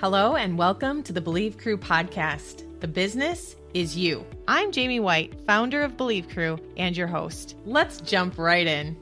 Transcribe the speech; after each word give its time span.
Hello, 0.00 0.34
and 0.34 0.56
welcome 0.56 1.02
to 1.02 1.12
the 1.12 1.20
Believe 1.20 1.58
Crew 1.58 1.76
podcast. 1.76 2.64
The 2.80 2.88
business 2.88 3.56
is 3.74 3.98
you. 3.98 4.24
I'm 4.48 4.72
Jaime 4.72 4.98
White, 4.98 5.38
founder 5.44 5.82
of 5.82 5.98
Believe 5.98 6.26
Crew 6.30 6.58
and 6.78 6.96
your 6.96 7.06
host. 7.06 7.54
Let's 7.66 8.00
jump 8.00 8.38
right 8.38 8.66
in. 8.66 8.96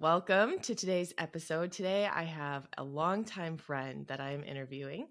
Welcome 0.00 0.58
to 0.62 0.74
today's 0.74 1.14
episode. 1.16 1.70
Today, 1.70 2.08
I 2.12 2.24
have 2.24 2.66
a 2.76 2.82
longtime 2.82 3.56
friend 3.56 4.04
that 4.08 4.20
I 4.20 4.32
am 4.32 4.42
interviewing. 4.42 5.06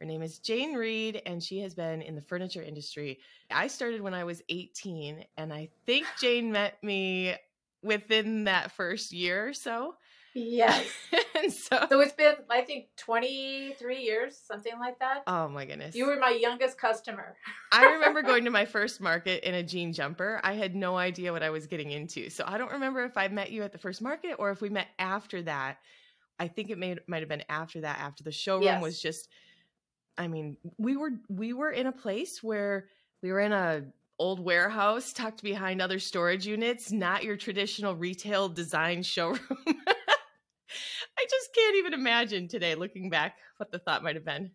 Her 0.00 0.06
name 0.06 0.22
is 0.22 0.38
Jane 0.38 0.72
Reed, 0.72 1.20
and 1.26 1.42
she 1.42 1.58
has 1.58 1.74
been 1.74 2.00
in 2.00 2.14
the 2.14 2.22
furniture 2.22 2.62
industry. 2.62 3.18
I 3.50 3.66
started 3.66 4.00
when 4.00 4.14
I 4.14 4.24
was 4.24 4.42
18, 4.48 5.26
and 5.36 5.52
I 5.52 5.68
think 5.84 6.06
Jane 6.18 6.52
met 6.52 6.82
me 6.82 7.34
within 7.82 8.44
that 8.44 8.72
first 8.72 9.12
year 9.12 9.48
or 9.48 9.52
so. 9.52 9.96
Yes. 10.34 10.86
and 11.42 11.52
so, 11.52 11.86
So 11.88 12.00
it's 12.00 12.12
been, 12.12 12.34
I 12.48 12.60
think, 12.62 12.86
23 12.96 14.00
years, 14.00 14.36
something 14.36 14.78
like 14.78 14.98
that. 15.00 15.22
oh 15.26 15.48
my 15.48 15.64
goodness. 15.64 15.94
You 15.94 16.06
were 16.06 16.16
my 16.16 16.30
youngest 16.30 16.78
customer. 16.78 17.36
I 17.72 17.84
remember 17.92 18.22
going 18.22 18.44
to 18.44 18.50
my 18.50 18.64
first 18.64 19.00
market 19.00 19.46
in 19.46 19.54
a 19.54 19.62
jean 19.62 19.92
jumper. 19.92 20.40
I 20.44 20.54
had 20.54 20.74
no 20.74 20.96
idea 20.96 21.32
what 21.32 21.42
I 21.42 21.50
was 21.50 21.66
getting 21.66 21.90
into. 21.90 22.30
So 22.30 22.44
I 22.46 22.58
don't 22.58 22.72
remember 22.72 23.04
if 23.04 23.16
I 23.16 23.28
met 23.28 23.50
you 23.50 23.62
at 23.62 23.72
the 23.72 23.78
first 23.78 24.02
market 24.02 24.36
or 24.38 24.50
if 24.50 24.60
we 24.60 24.68
met 24.68 24.88
after 24.98 25.42
that. 25.42 25.78
I 26.38 26.48
think 26.48 26.70
it 26.70 26.78
may 26.78 26.96
might 27.06 27.20
have 27.20 27.28
been 27.28 27.44
after 27.48 27.82
that, 27.82 27.98
after 27.98 28.22
the 28.24 28.32
showroom 28.32 28.62
Yes. 28.64 28.82
was 28.82 29.00
just 29.00 29.28
I 30.16 30.28
mean, 30.28 30.56
we 30.78 30.96
were 30.96 31.12
we 31.28 31.52
were 31.52 31.70
in 31.70 31.86
a 31.86 31.92
place 31.92 32.42
where 32.42 32.88
we 33.22 33.32
were 33.32 33.40
in 33.40 33.52
a 33.52 33.84
old 34.18 34.38
warehouse 34.38 35.12
tucked 35.14 35.42
behind 35.42 35.80
other 35.80 35.98
storage 35.98 36.46
units, 36.46 36.92
not 36.92 37.24
your 37.24 37.36
traditional 37.36 37.94
retail 37.96 38.48
design 38.48 39.02
showroom. 39.02 39.40
Just 41.50 41.66
can't 41.66 41.76
even 41.76 41.94
imagine 41.94 42.48
today 42.48 42.74
looking 42.74 43.10
back 43.10 43.36
what 43.56 43.70
the 43.70 43.78
thought 43.78 44.02
might 44.02 44.14
have 44.14 44.24
been. 44.24 44.50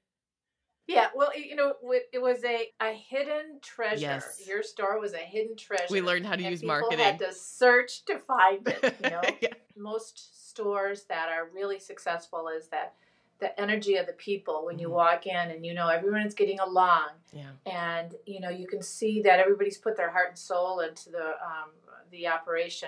Yeah, 0.88 1.08
well, 1.16 1.32
you 1.38 1.56
know, 1.56 1.74
it 2.14 2.22
was 2.22 2.44
a, 2.44 2.68
a 2.80 2.92
hidden 2.94 3.60
treasure. 3.62 4.02
Yes. 4.02 4.44
Your 4.48 4.62
store 4.62 5.00
was 5.00 5.14
a 5.14 5.18
hidden 5.18 5.58
treasure. 5.58 5.88
We 5.90 6.02
learned 6.02 6.28
how 6.28 6.36
to 6.36 6.44
use 6.44 6.62
people 6.62 6.78
marketing. 6.78 7.00
had 7.00 7.20
to 7.20 7.34
search 7.34 8.06
to 8.06 8.20
find 8.20 8.68
it. 8.68 8.96
You 9.04 9.10
know, 9.10 9.22
Yeah. 9.42 9.50
most 9.76 10.50
stores 10.50 11.06
that 11.06 11.30
are 11.30 11.50
really 11.54 11.80
successful 11.80 12.48
is 12.50 12.68
that 12.68 12.94
the 13.40 13.60
energy 13.60 13.96
of 13.96 14.06
the 14.06 14.14
people 14.14 14.66
when 14.66 14.78
you 14.80 14.88
Mhm. 14.88 14.92
walk 14.94 15.28
in 15.28 15.36
and 15.52 15.66
you 15.66 15.74
know 15.74 15.90
everyone's 15.90 16.34
getting 16.34 16.60
along 16.62 17.10
Yeah. 17.34 17.52
and 17.66 18.16
you 18.26 18.40
know 18.40 18.48
you 18.50 18.66
can 18.66 18.82
see 18.82 19.22
that 19.24 19.40
everybody's 19.40 19.78
put 19.78 19.98
their 19.98 20.10
heart 20.12 20.30
and 20.30 20.38
soul 20.38 20.80
into 20.80 21.10
the 21.10 21.32
um, 21.46 21.72
the 22.12 22.28
operation 22.28 22.88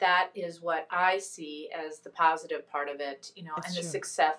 that 0.00 0.30
is 0.34 0.60
what 0.60 0.86
i 0.90 1.18
see 1.18 1.68
as 1.74 2.00
the 2.00 2.10
positive 2.10 2.68
part 2.70 2.88
of 2.88 3.00
it 3.00 3.32
you 3.36 3.44
know 3.44 3.52
It's 3.58 3.68
and 3.68 3.76
the 3.76 3.82
success 3.82 4.36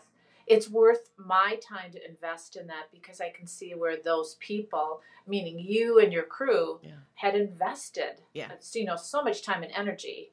it's 0.47 0.67
worth 0.67 1.11
my 1.17 1.59
time 1.61 1.91
to 1.91 2.09
invest 2.09 2.55
in 2.55 2.67
that 2.67 2.85
because 2.91 3.21
i 3.21 3.29
can 3.29 3.45
see 3.47 3.73
where 3.75 3.97
those 3.97 4.35
people 4.39 5.01
meaning 5.27 5.59
you 5.59 5.99
and 5.99 6.11
your 6.11 6.23
crew 6.23 6.79
Yeah. 6.83 6.91
had 7.15 7.35
invested 7.35 8.21
Yeah. 8.33 8.51
you 8.73 8.85
know 8.85 8.95
so 8.95 9.21
much 9.23 9.43
time 9.43 9.63
and 9.63 9.71
energy 9.75 10.31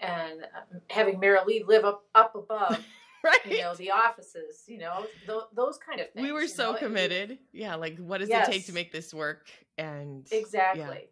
and 0.00 0.42
uh, 0.44 0.78
having 0.90 1.18
Mary 1.18 1.38
Lee 1.46 1.64
live 1.66 1.84
up 1.84 2.04
up 2.14 2.34
above 2.36 2.78
Right. 3.24 3.44
you 3.46 3.58
know 3.62 3.74
the 3.74 3.90
offices 3.90 4.62
you 4.68 4.78
know 4.78 5.06
th- 5.26 5.40
those 5.52 5.76
kind 5.76 6.00
of 6.00 6.08
things 6.12 6.24
we 6.24 6.30
were 6.32 6.46
so 6.46 6.70
know? 6.72 6.78
Committed. 6.78 7.38
Yeah, 7.52 7.74
like 7.74 7.98
what 7.98 8.18
does 8.18 8.30
it 8.30 8.44
take 8.44 8.66
to 8.66 8.72
make 8.72 8.92
this 8.92 9.12
work? 9.12 9.50
And 9.76 10.24
Exactly. 10.30 11.08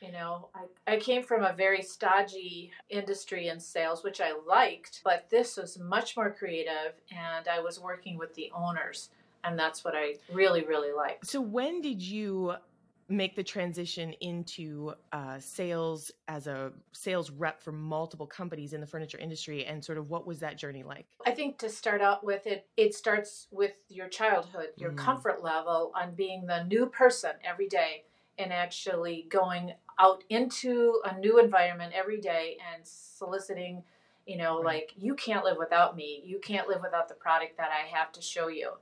You 0.00 0.12
know, 0.12 0.50
I, 0.54 0.94
I 0.94 0.96
came 0.98 1.22
from 1.22 1.42
a 1.42 1.52
very 1.52 1.82
stodgy 1.82 2.70
industry 2.90 3.48
in 3.48 3.58
sales, 3.58 4.04
which 4.04 4.20
I 4.20 4.32
liked, 4.46 5.00
but 5.04 5.28
this 5.30 5.56
was 5.56 5.78
much 5.78 6.16
more 6.16 6.30
creative, 6.30 7.00
and 7.10 7.48
I 7.48 7.60
was 7.60 7.80
working 7.80 8.18
with 8.18 8.34
the 8.34 8.50
owners, 8.54 9.10
and 9.42 9.58
that's 9.58 9.84
what 9.84 9.94
I 9.94 10.16
really, 10.32 10.64
really 10.64 10.92
liked. 10.92 11.26
So 11.26 11.40
when 11.40 11.80
did 11.80 12.02
you 12.02 12.54
make 13.08 13.36
the 13.36 13.42
transition 13.42 14.12
into 14.20 14.92
uh, 15.12 15.38
sales 15.38 16.10
as 16.28 16.46
a 16.46 16.72
sales 16.92 17.30
rep 17.30 17.62
for 17.62 17.70
multiple 17.72 18.26
companies 18.26 18.72
in 18.72 18.80
the 18.80 18.86
furniture 18.86 19.18
industry, 19.18 19.64
and 19.64 19.82
sort 19.82 19.96
of 19.96 20.10
what 20.10 20.26
was 20.26 20.40
that 20.40 20.58
journey 20.58 20.82
like? 20.82 21.06
I 21.24 21.30
think 21.30 21.58
to 21.58 21.68
start 21.68 22.02
out 22.02 22.22
with 22.24 22.46
it, 22.46 22.66
it 22.76 22.94
starts 22.94 23.46
with 23.50 23.72
your 23.88 24.08
childhood, 24.08 24.70
your 24.76 24.92
Mm. 24.92 24.96
comfort 24.98 25.42
level 25.42 25.92
on 25.94 26.14
being 26.14 26.46
the 26.46 26.64
new 26.64 26.86
person 26.86 27.32
every 27.42 27.68
day 27.68 28.04
and 28.38 28.52
actually 28.52 29.26
going 29.30 29.72
out 29.98 30.24
into 30.28 31.00
a 31.04 31.18
new 31.18 31.38
environment 31.38 31.92
every 31.94 32.20
day 32.20 32.58
and 32.74 32.86
soliciting, 32.86 33.82
you 34.26 34.36
know, 34.36 34.56
Right. 34.62 34.80
like, 34.80 34.92
you 34.96 35.14
can't 35.14 35.44
live 35.44 35.56
without 35.58 35.96
me. 35.96 36.22
You 36.24 36.38
can't 36.38 36.68
live 36.68 36.82
without 36.82 37.08
the 37.08 37.14
product 37.14 37.56
that 37.56 37.70
I 37.70 37.86
have 37.86 38.12
to 38.12 38.20
show 38.22 38.48
you. 38.48 38.72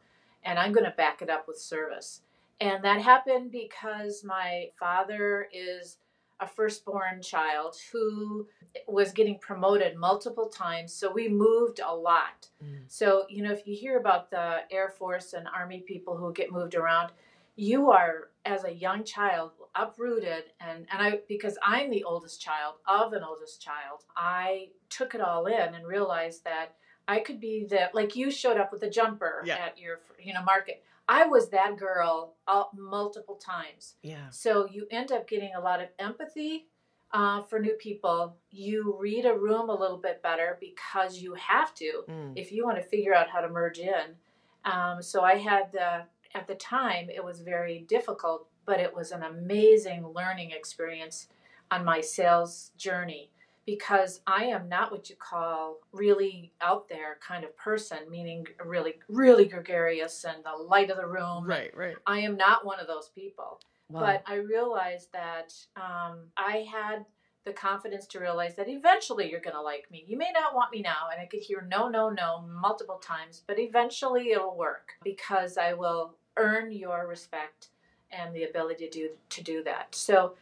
And 0.42 0.58
I'm 0.58 0.72
going 0.72 0.84
to 0.84 0.96
back 0.96 1.22
it 1.22 1.30
up 1.30 1.46
with 1.46 1.58
service. 1.58 2.22
And 2.60 2.84
that 2.84 3.00
happened 3.00 3.50
because 3.50 4.24
my 4.24 4.70
father 4.78 5.48
is 5.52 5.98
a 6.40 6.46
firstborn 6.46 7.22
child 7.22 7.76
who 7.92 8.46
was 8.88 9.12
getting 9.12 9.38
promoted 9.38 9.96
multiple 9.96 10.48
times. 10.48 10.92
So 10.92 11.10
we 11.12 11.28
moved 11.28 11.80
a 11.84 11.94
lot. 11.94 12.48
Mm. 12.62 12.80
So, 12.88 13.24
you 13.28 13.42
know, 13.42 13.52
if 13.52 13.66
you 13.66 13.76
hear 13.76 13.98
about 13.98 14.30
the 14.30 14.62
Air 14.70 14.88
Force 14.88 15.32
and 15.32 15.46
Army 15.48 15.80
people 15.80 16.16
who 16.16 16.32
get 16.32 16.50
moved 16.52 16.74
around, 16.74 17.12
you 17.56 17.90
are, 17.90 18.30
as 18.44 18.64
a 18.64 18.72
young 18.72 19.04
child, 19.04 19.52
uprooted. 19.74 20.44
And, 20.60 20.86
and 20.92 21.02
I, 21.02 21.20
because 21.28 21.56
I'm 21.62 21.90
the 21.90 22.04
oldest 22.04 22.40
child 22.40 22.74
of 22.86 23.12
an 23.12 23.22
oldest 23.22 23.62
child, 23.62 24.04
I 24.16 24.68
took 24.90 25.14
it 25.14 25.20
all 25.20 25.46
in 25.46 25.74
and 25.74 25.86
realized 25.86 26.44
that 26.44 26.76
I 27.06 27.20
could 27.20 27.40
be 27.40 27.64
the, 27.64 27.90
like 27.92 28.16
you 28.16 28.30
showed 28.30 28.56
up 28.58 28.72
with 28.72 28.82
a 28.82 28.90
jumper 28.90 29.42
Yeah. 29.44 29.56
at 29.56 29.78
your, 29.78 30.00
you 30.22 30.32
know, 30.32 30.42
market. 30.42 30.82
I 31.08 31.26
was 31.26 31.50
that 31.50 31.76
girl 31.76 32.34
uh, 32.48 32.64
multiple 32.74 33.36
times. 33.36 33.94
Yeah. 34.02 34.30
So 34.30 34.66
you 34.70 34.86
end 34.90 35.12
up 35.12 35.28
getting 35.28 35.54
a 35.54 35.60
lot 35.60 35.82
of 35.82 35.88
empathy 35.98 36.66
uh, 37.12 37.42
for 37.42 37.60
new 37.60 37.74
people. 37.74 38.36
You 38.50 38.96
read 38.98 39.26
a 39.26 39.34
room 39.36 39.68
a 39.68 39.74
little 39.74 39.98
bit 39.98 40.22
better 40.22 40.56
because 40.60 41.18
you 41.18 41.34
have 41.34 41.74
to 41.76 42.04
Mm. 42.08 42.32
if 42.36 42.50
you 42.52 42.64
want 42.64 42.78
to 42.78 42.82
figure 42.82 43.14
out 43.14 43.28
how 43.28 43.40
to 43.40 43.48
merge 43.48 43.78
in. 43.78 44.16
Um, 44.64 45.02
so 45.02 45.22
I 45.22 45.36
had 45.36 45.70
the, 45.72 46.04
at 46.34 46.46
the 46.46 46.54
time, 46.54 47.08
it 47.08 47.24
was 47.24 47.40
very 47.40 47.84
difficult, 47.88 48.48
but 48.66 48.80
it 48.80 48.94
was 48.94 49.12
an 49.12 49.22
amazing 49.22 50.06
learning 50.14 50.50
experience 50.50 51.28
on 51.70 51.84
my 51.84 52.00
sales 52.00 52.72
journey 52.76 53.30
because 53.66 54.20
I 54.26 54.44
am 54.44 54.68
not 54.68 54.92
what 54.92 55.08
you 55.08 55.16
call 55.16 55.78
really 55.92 56.52
out 56.60 56.88
there 56.88 57.18
kind 57.26 57.44
of 57.44 57.56
person, 57.56 57.98
meaning 58.10 58.46
really, 58.64 58.94
really 59.08 59.46
gregarious 59.46 60.24
and 60.24 60.44
the 60.44 60.62
light 60.62 60.90
of 60.90 60.98
the 60.98 61.06
room. 61.06 61.44
Right. 61.44 61.74
Right. 61.74 61.96
I 62.06 62.20
am 62.20 62.36
not 62.36 62.66
one 62.66 62.80
of 62.80 62.86
those 62.86 63.08
people. 63.14 63.60
Wow. 63.88 64.00
But 64.00 64.22
I 64.26 64.36
realized 64.36 65.12
that 65.12 65.54
um, 65.76 66.26
I 66.36 66.66
had 66.70 67.06
the 67.44 67.52
confidence 67.52 68.06
to 68.06 68.18
realize 68.18 68.54
that 68.56 68.68
eventually 68.68 69.30
you're 69.30 69.40
going 69.40 69.56
to 69.56 69.62
like 69.62 69.90
me. 69.90 70.04
You 70.06 70.16
may 70.16 70.30
not 70.32 70.54
want 70.54 70.72
me 70.72 70.80
now. 70.80 71.08
And 71.12 71.20
I 71.20 71.26
could 71.26 71.40
hear 71.40 71.66
no, 71.70 71.88
no, 71.88 72.08
no 72.08 72.42
multiple 72.42 72.98
times, 73.04 73.42
but 73.46 73.58
eventually 73.58 74.30
it'll 74.30 74.56
work 74.56 74.92
because 75.02 75.58
I 75.58 75.74
will 75.74 76.16
earn 76.36 76.72
your 76.72 77.06
respect 77.06 77.68
and 78.10 78.34
the 78.34 78.44
ability 78.44 78.88
to 78.88 78.90
do, 78.90 79.10
to 79.30 79.42
do 79.42 79.62
that. 79.64 79.94
So 79.94 80.34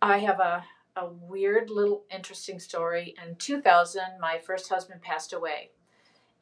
I 0.00 0.18
have 0.18 0.40
a, 0.40 0.64
a 0.96 1.06
weird 1.06 1.70
little 1.70 2.04
interesting 2.10 2.58
story. 2.58 3.14
In 3.24 3.36
2000, 3.36 4.02
my 4.20 4.38
first 4.38 4.68
husband 4.68 5.02
passed 5.02 5.32
away. 5.32 5.70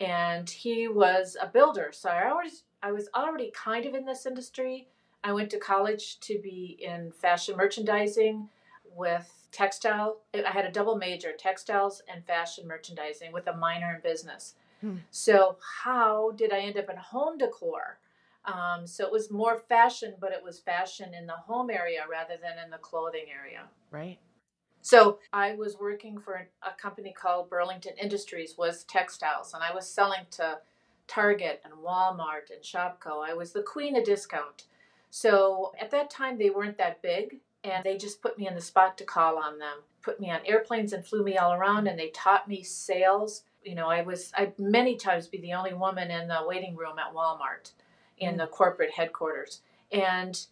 And 0.00 0.48
he 0.48 0.88
was 0.88 1.36
a 1.40 1.46
builder. 1.46 1.90
So 1.92 2.08
I 2.08 2.30
always 2.30 2.62
I 2.82 2.92
was 2.92 3.08
already 3.14 3.52
kind 3.54 3.84
of 3.84 3.94
in 3.94 4.06
this 4.06 4.24
industry. 4.24 4.88
I 5.22 5.32
went 5.32 5.50
to 5.50 5.58
college 5.58 6.18
to 6.20 6.38
be 6.38 6.78
in 6.80 7.12
fashion 7.12 7.56
merchandising 7.56 8.48
with 8.96 9.30
textile. 9.52 10.20
I 10.34 10.50
had 10.50 10.64
a 10.64 10.70
double 10.70 10.96
major, 10.96 11.32
textiles 11.32 12.02
and 12.08 12.24
fashion 12.24 12.66
merchandising 12.66 13.32
with 13.32 13.46
a 13.46 13.56
minor 13.56 13.94
in 13.94 14.00
business. 14.00 14.54
Hmm. 14.80 14.96
So 15.10 15.58
how 15.82 16.30
did 16.32 16.52
I 16.52 16.60
end 16.60 16.78
up 16.78 16.88
in 16.88 16.96
home 16.96 17.36
decor? 17.36 17.98
Um, 18.44 18.86
so 18.86 19.04
it 19.04 19.12
was 19.12 19.30
more 19.30 19.58
fashion, 19.68 20.14
but 20.20 20.32
it 20.32 20.42
was 20.42 20.58
fashion 20.60 21.12
in 21.14 21.26
the 21.26 21.34
home 21.34 21.70
area 21.70 22.00
rather 22.10 22.34
than 22.40 22.62
in 22.64 22.70
the 22.70 22.78
clothing 22.78 23.26
area. 23.30 23.64
right. 23.90 24.18
So 24.82 25.18
I 25.32 25.54
was 25.56 25.76
working 25.78 26.18
for 26.18 26.48
a 26.62 26.72
company 26.80 27.12
called 27.12 27.50
Burlington 27.50 27.92
Industries, 28.00 28.56
was 28.56 28.84
textiles, 28.84 29.52
and 29.52 29.62
I 29.62 29.74
was 29.74 29.86
selling 29.86 30.24
to 30.32 30.58
Target 31.06 31.60
and 31.64 31.74
Walmart 31.74 32.50
and 32.50 32.62
Shopko. 32.62 33.22
I 33.22 33.34
was 33.34 33.52
the 33.52 33.62
queen 33.62 33.96
of 33.96 34.04
discount. 34.04 34.64
So 35.10 35.72
at 35.78 35.90
that 35.90 36.08
time 36.08 36.38
they 36.38 36.50
weren't 36.50 36.78
that 36.78 37.02
big, 37.02 37.40
and 37.64 37.84
they 37.84 37.98
just 37.98 38.22
put 38.22 38.38
me 38.38 38.48
in 38.48 38.54
the 38.54 38.60
spot 38.60 38.96
to 38.98 39.04
call 39.04 39.36
on 39.36 39.58
them. 39.58 39.78
Put 40.02 40.20
me 40.20 40.30
on 40.30 40.40
airplanes 40.46 40.92
and 40.92 41.04
flew 41.04 41.22
me 41.22 41.36
all 41.36 41.52
around, 41.52 41.86
and 41.86 41.98
they 41.98 42.08
taught 42.08 42.48
me 42.48 42.62
sales. 42.62 43.42
You 43.62 43.74
know, 43.74 43.88
I 43.88 44.02
was 44.02 44.32
I 44.34 44.52
many 44.58 44.96
times 44.96 45.26
be 45.26 45.40
the 45.40 45.52
only 45.52 45.74
woman 45.74 46.10
in 46.10 46.28
the 46.28 46.42
waiting 46.46 46.74
room 46.74 46.98
at 46.98 47.14
Walmart, 47.14 47.72
in 48.20 48.36
the 48.36 48.46
corporate 48.46 48.92
headquarters, 48.92 49.62
and 49.90 50.46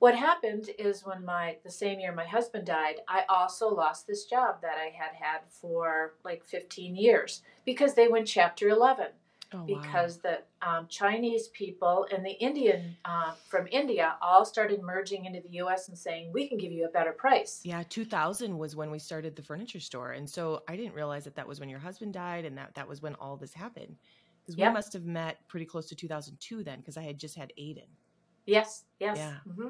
what 0.00 0.14
happened 0.14 0.68
is 0.78 1.06
when 1.06 1.24
my 1.24 1.56
the 1.64 1.70
same 1.70 1.98
year 1.98 2.12
my 2.12 2.26
husband 2.26 2.66
died 2.66 2.96
i 3.08 3.22
also 3.28 3.68
lost 3.68 4.06
this 4.06 4.26
job 4.26 4.60
that 4.60 4.76
i 4.76 4.90
had 4.94 5.14
had 5.18 5.38
for 5.48 6.12
like 6.24 6.44
15 6.44 6.94
years 6.94 7.40
because 7.64 7.94
they 7.94 8.08
went 8.08 8.26
chapter 8.26 8.68
11 8.68 9.06
Oh, 9.52 9.58
wow. 9.58 9.64
because 9.66 10.18
the 10.18 10.40
um, 10.62 10.86
Chinese 10.88 11.48
people 11.48 12.08
and 12.12 12.26
the 12.26 12.32
Indian 12.32 12.96
uh, 13.04 13.34
from 13.48 13.68
India 13.70 14.16
all 14.20 14.44
started 14.44 14.82
merging 14.82 15.26
into 15.26 15.40
the 15.40 15.50
U.S. 15.58 15.88
and 15.88 15.96
saying 15.96 16.32
we 16.32 16.48
can 16.48 16.58
give 16.58 16.72
you 16.72 16.86
a 16.86 16.88
better 16.88 17.12
price. 17.12 17.60
Yeah, 17.62 17.84
2000 17.88 18.58
was 18.58 18.74
when 18.74 18.90
we 18.90 18.98
started 18.98 19.36
the 19.36 19.42
furniture 19.42 19.78
store. 19.78 20.12
And 20.12 20.28
so 20.28 20.64
I 20.66 20.74
didn't 20.74 20.94
realize 20.94 21.22
that 21.24 21.36
that 21.36 21.46
was 21.46 21.60
when 21.60 21.68
your 21.68 21.78
husband 21.78 22.14
died 22.14 22.44
and 22.44 22.58
that 22.58 22.74
that 22.74 22.88
was 22.88 23.00
when 23.00 23.14
all 23.16 23.36
this 23.36 23.54
happened. 23.54 23.96
Because 24.44 24.56
we 24.58 24.68
must 24.68 24.92
have 24.92 25.04
met 25.06 25.38
pretty 25.48 25.64
close 25.64 25.86
to 25.88 25.94
2002 25.94 26.62
then, 26.64 26.78
because 26.78 26.96
I 26.96 27.02
had 27.02 27.18
just 27.18 27.34
had 27.36 27.52
Aiden. 27.58 27.86
Yes, 28.46 28.84
yes. 29.00 29.16
Yeah. 29.16 29.34
hmm 29.50 29.68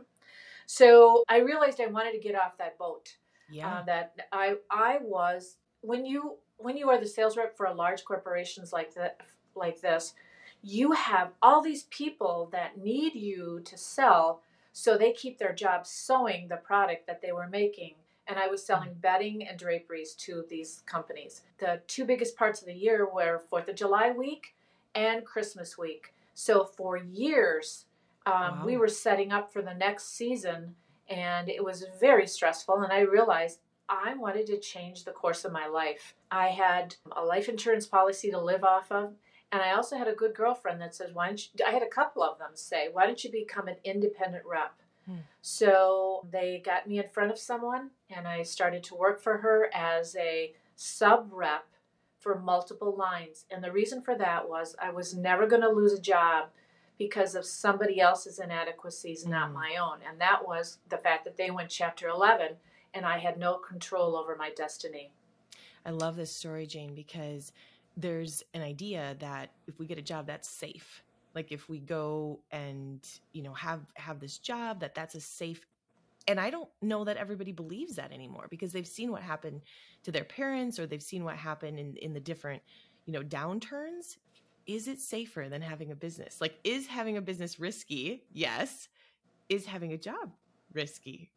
So 0.66 1.22
I 1.28 1.38
realized 1.38 1.80
I 1.80 1.86
wanted 1.86 2.12
to 2.12 2.18
get 2.18 2.34
off 2.34 2.58
that 2.58 2.76
boat. 2.78 3.16
Yeah. 3.50 3.68
uh, 3.68 3.82
that 3.84 4.16
I 4.32 4.56
I 4.70 4.98
was 5.02 5.58
when 5.82 6.06
you 6.06 6.36
when 6.56 6.76
you 6.76 6.88
are 6.90 6.98
the 6.98 7.06
sales 7.06 7.36
rep 7.36 7.56
for 7.56 7.66
a 7.66 7.74
large 7.74 8.04
corporations 8.04 8.72
like 8.72 8.94
that 8.94 9.20
like 9.54 9.80
this, 9.80 10.14
you 10.62 10.92
have 10.92 11.32
all 11.42 11.62
these 11.62 11.84
people 11.84 12.48
that 12.52 12.78
need 12.78 13.14
you 13.14 13.60
to 13.64 13.76
sell, 13.76 14.42
so 14.72 14.96
they 14.96 15.12
keep 15.12 15.38
their 15.38 15.52
jobs 15.52 15.90
sewing 15.90 16.48
the 16.48 16.56
product 16.56 17.06
that 17.06 17.20
they 17.20 17.32
were 17.32 17.48
making. 17.48 17.94
And 18.26 18.38
I 18.38 18.46
was 18.46 18.64
selling 18.64 18.94
bedding 19.02 19.46
and 19.46 19.58
draperies 19.58 20.14
to 20.14 20.44
these 20.48 20.82
companies. 20.86 21.42
The 21.58 21.82
two 21.86 22.06
biggest 22.06 22.36
parts 22.36 22.62
of 22.62 22.66
the 22.66 22.72
year 22.72 23.06
were 23.06 23.42
Fourth 23.50 23.68
of 23.68 23.76
July 23.76 24.12
week 24.12 24.53
and 24.94 25.24
Christmas 25.24 25.76
week. 25.78 26.14
So 26.34 26.64
for 26.64 26.96
years, 26.96 27.86
um, 28.26 28.64
we 28.64 28.76
were 28.76 28.88
setting 28.88 29.32
up 29.32 29.52
for 29.52 29.62
the 29.62 29.74
next 29.74 30.16
season 30.16 30.74
and 31.08 31.48
it 31.48 31.62
was 31.62 31.84
very 32.00 32.26
stressful 32.26 32.80
and 32.82 32.90
i 32.90 33.00
realized 33.00 33.58
i 33.90 34.14
wanted 34.14 34.46
to 34.46 34.58
change 34.58 35.04
the 35.04 35.10
course 35.10 35.44
of 35.44 35.52
my 35.52 35.66
life 35.66 36.14
i 36.30 36.48
had 36.48 36.96
a 37.14 37.22
life 37.22 37.46
insurance 37.50 37.86
policy 37.86 38.30
to 38.30 38.40
live 38.40 38.64
off 38.64 38.90
of 38.90 39.12
and 39.52 39.60
i 39.60 39.72
also 39.72 39.98
had 39.98 40.08
a 40.08 40.14
good 40.14 40.34
girlfriend 40.34 40.80
that 40.80 40.94
says 40.94 41.10
why 41.12 41.26
don't 41.26 41.44
you 41.44 41.50
i 41.66 41.70
had 41.70 41.82
a 41.82 41.86
couple 41.88 42.22
of 42.22 42.38
them 42.38 42.52
say 42.54 42.88
why 42.90 43.04
don't 43.04 43.22
you 43.22 43.30
become 43.30 43.68
an 43.68 43.76
independent 43.84 44.44
rep 44.46 44.72
Hmm. 45.06 45.16
so 45.42 46.26
they 46.32 46.62
got 46.64 46.88
me 46.88 46.98
in 46.98 47.10
front 47.10 47.30
of 47.30 47.38
someone 47.38 47.90
and 48.08 48.26
i 48.26 48.42
started 48.42 48.82
to 48.84 48.94
work 48.94 49.20
for 49.20 49.36
her 49.36 49.68
as 49.74 50.16
a 50.16 50.54
sub 50.76 51.28
rep 51.30 51.66
for 52.24 52.40
multiple 52.40 52.96
lines 52.96 53.44
and 53.52 53.62
the 53.62 53.70
reason 53.70 54.02
for 54.02 54.16
that 54.16 54.48
was 54.48 54.74
i 54.82 54.90
was 54.90 55.14
never 55.14 55.46
going 55.46 55.62
to 55.62 55.68
lose 55.68 55.92
a 55.92 56.00
job 56.00 56.48
because 56.98 57.34
of 57.34 57.44
somebody 57.44 58.00
else's 58.00 58.38
inadequacies, 58.38 59.26
not 59.26 59.50
Mm. 59.50 59.54
my 59.54 59.76
own. 59.76 59.98
And 60.08 60.20
that 60.20 60.46
was 60.46 60.78
the 60.88 60.98
fact 60.98 61.24
that 61.24 61.36
they 61.36 61.50
went 61.50 61.70
chapter 61.70 62.08
11 62.08 62.56
and 62.92 63.04
I 63.04 63.18
had 63.18 63.36
no 63.36 63.56
control 63.58 64.16
over 64.16 64.36
my 64.36 64.50
destiny. 64.50 65.10
I 65.84 65.90
love 65.90 66.14
this 66.16 66.34
story, 66.34 66.66
Jane, 66.66 66.94
because 66.94 67.52
there's 67.96 68.42
an 68.54 68.62
idea 68.62 69.16
that 69.18 69.50
if 69.66 69.78
we 69.78 69.86
get 69.86 69.98
a 69.98 70.02
job 70.02 70.26
that's 70.26 70.48
safe, 70.48 71.02
like 71.34 71.50
if 71.50 71.68
we 71.68 71.80
go 71.80 72.38
and, 72.52 73.00
you 73.32 73.42
know, 73.42 73.54
have 73.54 73.80
have 73.94 74.20
this 74.20 74.38
job 74.38 74.78
that 74.80 74.94
that's 74.94 75.16
a 75.16 75.20
safe 75.20 75.66
and 76.26 76.40
I 76.40 76.50
don't 76.50 76.68
know 76.80 77.04
that 77.04 77.16
everybody 77.16 77.52
believes 77.52 77.96
that 77.96 78.12
anymore 78.12 78.46
because 78.50 78.72
they've 78.72 78.86
seen 78.86 79.10
what 79.10 79.22
happened 79.22 79.62
to 80.04 80.12
their 80.12 80.24
parents 80.24 80.78
or 80.78 80.86
they've 80.86 81.02
seen 81.02 81.24
what 81.24 81.36
happened 81.36 81.78
in 81.78 81.96
in 81.96 82.12
the 82.12 82.20
different, 82.20 82.62
you 83.06 83.12
know, 83.12 83.22
downturns. 83.22 84.16
Is 84.66 84.88
it 84.88 85.00
safer 85.00 85.48
than 85.50 85.60
having 85.60 85.90
a 85.90 85.94
business? 85.94 86.40
Like 86.40 86.58
is 86.64 86.86
having 86.86 87.16
a 87.16 87.22
business 87.22 87.60
risky? 87.60 88.24
Yes. 88.32 88.88
Is 89.48 89.66
having 89.66 89.92
a 89.92 89.98
job 89.98 90.32
risky? 90.72 91.30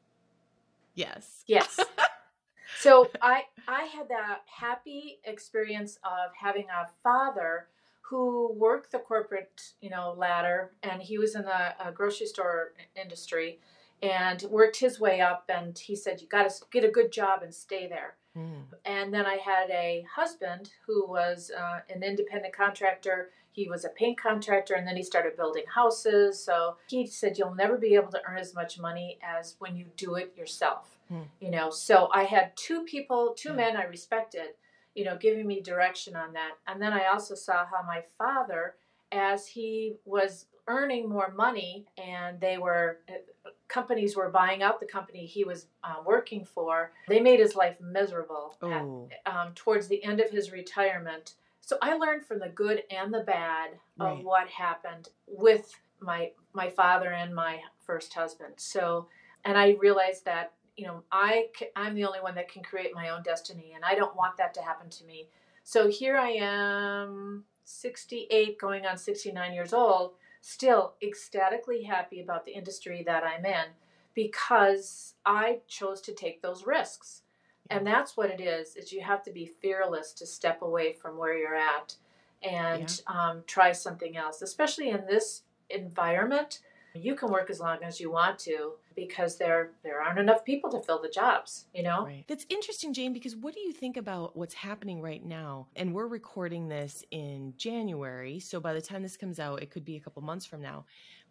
Yes. 0.95 1.43
Yes. 1.47 1.79
so 2.79 3.09
I 3.21 3.43
I 3.67 3.83
had 3.83 4.07
that 4.09 4.41
happy 4.45 5.19
experience 5.25 5.97
of 6.05 6.33
having 6.39 6.67
a 6.69 6.87
father 7.03 7.67
who 8.01 8.53
worked 8.53 8.93
the 8.93 8.99
corporate, 8.99 9.73
you 9.81 9.89
know, 9.89 10.15
ladder 10.17 10.71
and 10.81 11.01
he 11.01 11.17
was 11.17 11.35
in 11.35 11.41
the 11.41 11.85
uh, 11.85 11.91
grocery 11.91 12.25
store 12.25 12.71
industry 12.95 13.59
and 14.01 14.41
worked 14.43 14.77
his 14.77 14.99
way 14.99 15.21
up 15.21 15.49
and 15.49 15.77
he 15.77 15.95
said 15.95 16.21
you 16.21 16.27
got 16.27 16.49
to 16.49 16.55
get 16.71 16.83
a 16.83 16.91
good 16.91 17.11
job 17.11 17.41
and 17.41 17.53
stay 17.53 17.87
there. 17.87 18.15
Mm. 18.37 18.63
And 18.85 19.13
then 19.13 19.25
I 19.25 19.37
had 19.37 19.69
a 19.71 20.05
husband 20.15 20.69
who 20.85 21.07
was 21.07 21.51
uh, 21.57 21.79
an 21.93 22.03
independent 22.03 22.55
contractor. 22.55 23.31
He 23.51 23.67
was 23.67 23.83
a 23.85 23.89
paint 23.89 24.21
contractor 24.21 24.75
and 24.75 24.87
then 24.87 24.95
he 24.95 25.01
started 25.01 25.35
building 25.35 25.63
houses. 25.73 26.43
So 26.43 26.77
he 26.87 27.07
said, 27.07 27.37
You'll 27.37 27.55
never 27.55 27.77
be 27.77 27.95
able 27.95 28.11
to 28.11 28.21
earn 28.27 28.37
as 28.37 28.53
much 28.53 28.79
money 28.79 29.17
as 29.23 29.55
when 29.57 29.75
you 29.75 29.85
do 29.97 30.15
it 30.15 30.35
yourself. 30.37 30.97
Hmm. 31.09 31.21
You 31.39 31.49
know, 31.49 31.71
so 31.71 32.09
I 32.13 32.23
had 32.25 32.55
two 32.55 32.83
people, 32.83 33.33
two 33.35 33.49
Yeah. 33.49 33.55
men 33.55 33.77
I 33.77 33.85
respected, 33.85 34.49
you 34.93 35.05
know, 35.05 35.17
giving 35.17 35.47
me 35.47 35.61
direction 35.61 36.15
on 36.15 36.33
that. 36.33 36.51
And 36.67 36.79
then 36.79 36.93
I 36.93 37.05
also 37.05 37.33
saw 37.33 37.65
how 37.65 37.81
my 37.87 38.03
father, 38.19 38.75
as 39.11 39.47
he 39.47 39.95
was 40.05 40.45
earning 40.67 41.07
more 41.09 41.33
money 41.35 41.85
and 41.97 42.39
they 42.39 42.57
were 42.57 42.99
uh, 43.09 43.49
companies 43.67 44.15
were 44.15 44.29
buying 44.29 44.61
out 44.63 44.79
the 44.79 44.85
company 44.85 45.25
he 45.25 45.43
was 45.43 45.67
uh, 45.83 45.95
working 46.05 46.43
for 46.45 46.91
they 47.07 47.19
made 47.19 47.39
his 47.39 47.55
life 47.55 47.77
miserable 47.81 48.55
at- 48.63 48.81
Oh. 48.83 49.09
um, 49.25 49.53
towards 49.55 49.87
the 49.87 50.03
end 50.03 50.19
of 50.19 50.29
his 50.29 50.51
retirement. 50.51 51.33
So 51.61 51.77
I 51.81 51.95
learned 51.97 52.25
from 52.25 52.39
the 52.39 52.49
good 52.49 52.83
and 52.91 53.13
the 53.13 53.23
bad 53.23 53.71
of 53.99 54.23
what 54.23 54.47
happened 54.49 55.09
with 55.27 55.73
my 55.99 56.31
my 56.53 56.69
father 56.69 57.11
and 57.11 57.33
my 57.35 57.59
first 57.85 58.13
husband. 58.13 58.53
So, 58.57 59.07
and 59.43 59.57
I 59.57 59.71
realized 59.79 60.23
that 60.25 60.53
you 60.77 60.85
know 60.87 61.03
I 61.11 61.47
I'm 61.75 61.93
the 61.95 62.05
only 62.05 62.21
one 62.21 62.35
that 62.35 62.49
can 62.51 62.63
create 62.63 62.93
my 62.95 63.09
own 63.09 63.21
destiny, 63.23 63.73
and 63.75 63.83
I 63.83 63.95
don't 63.95 64.15
want 64.15 64.37
that 64.37 64.53
to 64.53 64.61
happen 64.61 64.89
to 64.91 65.03
me. 65.05 65.27
So 65.63 65.89
here 65.89 66.15
I 66.17 66.29
am, 66.29 67.43
68, 67.65 68.57
going 68.57 68.85
on 68.85 68.97
69 68.97 69.53
years 69.53 69.73
old, 69.73 70.13
still 70.47 70.93
ecstatically 71.03 71.83
happy 71.83 72.21
about 72.21 72.45
the 72.45 72.53
industry 72.53 73.03
that 73.05 73.23
I'm 73.23 73.45
in 73.45 73.65
because 74.13 75.15
I 75.25 75.59
chose 75.67 75.99
to 76.01 76.13
take 76.13 76.41
those 76.41 76.65
risks. 76.65 77.23
And 77.69 77.85
that's 77.85 78.15
what 78.15 78.29
it 78.29 78.39
is 78.39 78.77
is 78.77 78.93
you 78.93 79.01
have 79.01 79.21
to 79.23 79.31
be 79.31 79.45
fearless 79.45 80.13
to 80.13 80.25
step 80.25 80.61
away 80.61 80.93
from 80.93 81.17
where 81.17 81.37
you're 81.37 81.53
at 81.53 81.95
and 82.41 83.01
um, 83.07 83.43
try 83.47 83.71
something 83.71 84.15
else 84.15 84.43
especially 84.43 84.89
in 84.89 85.05
this 85.07 85.41
environment 85.71 86.59
you 87.03 87.15
can 87.15 87.31
work 87.31 87.49
as 87.49 87.59
long 87.59 87.77
as 87.83 87.99
you 87.99 88.11
want 88.11 88.37
to 88.39 88.73
because 88.95 89.37
there 89.37 89.71
there 89.83 90.01
aren't 90.01 90.19
enough 90.19 90.43
people 90.43 90.69
to 90.69 90.81
fill 90.81 91.01
the 91.01 91.09
jobs 91.09 91.65
you 91.73 91.83
know 91.83 92.07
Right. 92.07 92.23
That's 92.27 92.45
interesting, 92.49 92.93
Jane, 92.93 93.11
because 93.11 93.35
what 93.35 93.53
do 93.53 93.59
you 93.59 93.73
think 93.73 93.97
about 93.97 94.35
what's 94.35 94.53
happening 94.53 95.01
right 95.01 95.23
now? 95.25 95.67
And 95.75 95.93
we're 95.93 96.07
recording 96.07 96.69
this 96.69 97.03
in 97.11 97.53
January. 97.57 98.39
So 98.39 98.59
by 98.59 98.73
the 98.73 98.81
time 98.81 99.03
this 99.03 99.17
comes 99.17 99.39
out, 99.39 99.61
it 99.61 99.71
could 99.71 99.83
be 99.83 99.97
a 99.97 99.99
couple 99.99 100.21
months 100.21 100.45
from 100.45 100.61
now. 100.61 100.85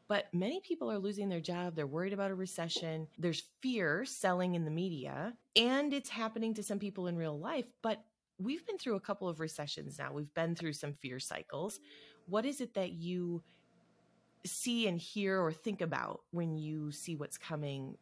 But 0.08 0.26
many 0.32 0.60
people 0.60 0.90
are 0.90 0.98
losing 0.98 1.28
their 1.28 1.40
job. 1.40 1.74
They're 1.74 1.86
worried 1.86 2.12
about 2.12 2.30
a 2.30 2.34
recession. 2.34 3.08
There's 3.18 3.42
fear 3.60 4.04
selling 4.04 4.54
in 4.54 4.64
the 4.64 4.70
media, 4.70 5.32
and 5.56 5.92
it's 5.92 6.10
happening 6.10 6.54
to 6.54 6.62
some 6.62 6.78
people 6.78 7.08
in 7.08 7.16
real 7.16 7.38
life. 7.38 7.66
But 7.82 8.04
we've 8.38 8.64
been 8.66 8.78
through 8.78 8.96
a 8.96 9.00
couple 9.00 9.28
of 9.28 9.40
recessions 9.40 9.98
now. 9.98 10.12
We've 10.12 10.32
been 10.34 10.54
through 10.54 10.74
some 10.74 10.92
fear 10.92 11.18
cycles. 11.18 11.80
What 12.28 12.44
is 12.44 12.60
it 12.60 12.74
that 12.74 12.92
you 12.92 13.42
see 14.46 14.86
and 14.88 14.98
hear 14.98 15.40
or 15.40 15.52
think 15.52 15.80
about 15.80 16.20
when 16.30 16.56
you 16.56 16.92
see 16.92 17.16
what's 17.16 17.38
coming 17.38 17.96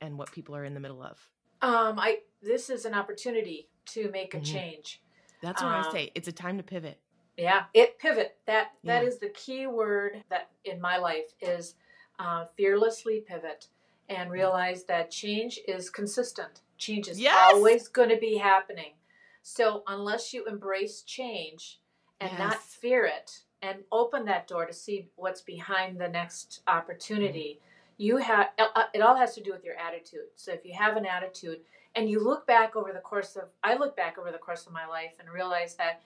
and 0.00 0.18
what 0.18 0.32
people 0.32 0.54
are 0.56 0.64
in 0.64 0.74
the 0.74 0.80
middle 0.80 1.02
of? 1.02 1.18
um, 1.62 1.98
i 1.98 2.18
this 2.42 2.68
is 2.68 2.84
an 2.84 2.94
opportunity 2.94 3.68
to 3.86 4.10
make 4.10 4.34
a 4.34 4.38
Mhm. 4.38 4.44
change 4.44 5.00
That's 5.40 5.62
what 5.62 5.72
I 5.72 5.82
Um, 5.82 5.90
say. 5.92 6.12
It's 6.14 6.28
a 6.28 6.32
time 6.32 6.56
to 6.56 6.62
pivot. 6.62 7.00
Yeah, 7.36 7.66
it 7.74 7.98
pivot. 7.98 8.38
That 8.46 8.72
that 8.84 9.02
Yeah. 9.02 9.08
is 9.08 9.18
the 9.18 9.28
key 9.30 9.66
word 9.66 10.24
that 10.30 10.50
in 10.64 10.80
my 10.80 10.96
life 10.96 11.34
is 11.40 11.74
uh, 12.18 12.46
fearlessly 12.56 13.20
pivot 13.20 13.68
and 14.08 14.30
realize 14.30 14.84
that 14.84 15.10
change 15.10 15.58
is 15.66 15.90
consistent. 15.90 16.62
Change 16.78 17.08
is 17.08 17.18
Yes! 17.20 17.52
always 17.52 17.88
going 17.88 18.08
to 18.10 18.16
be 18.16 18.36
happening. 18.38 18.94
So 19.42 19.82
unless 19.86 20.32
you 20.32 20.46
embrace 20.46 21.02
change 21.02 21.80
and 22.20 22.38
not 22.38 22.58
fear 22.62 23.04
it 23.04 23.40
and 23.64 23.78
open 23.90 24.26
that 24.26 24.46
door 24.46 24.66
to 24.66 24.72
see 24.72 25.08
what's 25.16 25.40
behind 25.40 25.98
the 25.98 26.08
next 26.08 26.60
opportunity, 26.66 27.60
you 27.96 28.18
have 28.18 28.48
it 28.92 29.00
all 29.00 29.16
has 29.16 29.34
to 29.34 29.42
do 29.42 29.52
with 29.52 29.64
your 29.64 29.76
attitude. 29.76 30.28
So 30.36 30.52
if 30.52 30.64
you 30.64 30.74
have 30.74 30.96
an 30.96 31.06
attitude 31.06 31.60
and 31.94 32.10
you 32.10 32.22
look 32.22 32.46
back 32.46 32.76
over 32.76 32.92
the 32.92 32.98
course 32.98 33.36
of 33.36 33.44
I 33.62 33.76
look 33.76 33.96
back 33.96 34.18
over 34.18 34.30
the 34.30 34.38
course 34.38 34.66
of 34.66 34.72
my 34.72 34.86
life 34.86 35.14
and 35.18 35.28
realize 35.30 35.74
that 35.76 36.02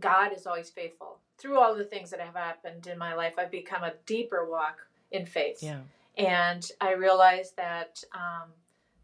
God 0.00 0.32
is 0.32 0.46
always 0.46 0.70
faithful. 0.70 1.18
Through 1.38 1.58
all 1.58 1.74
the 1.76 1.84
things 1.84 2.10
that 2.10 2.20
have 2.20 2.34
happened 2.34 2.86
in 2.88 2.98
my 2.98 3.14
life, 3.14 3.34
I've 3.38 3.50
become 3.50 3.84
a 3.84 3.92
deeper 4.06 4.48
walk 4.48 4.78
in 5.12 5.24
faith. 5.24 5.62
Yeah. 5.62 5.80
And 6.16 6.68
I 6.80 6.94
realize 6.94 7.52
that 7.52 8.02
um, 8.12 8.48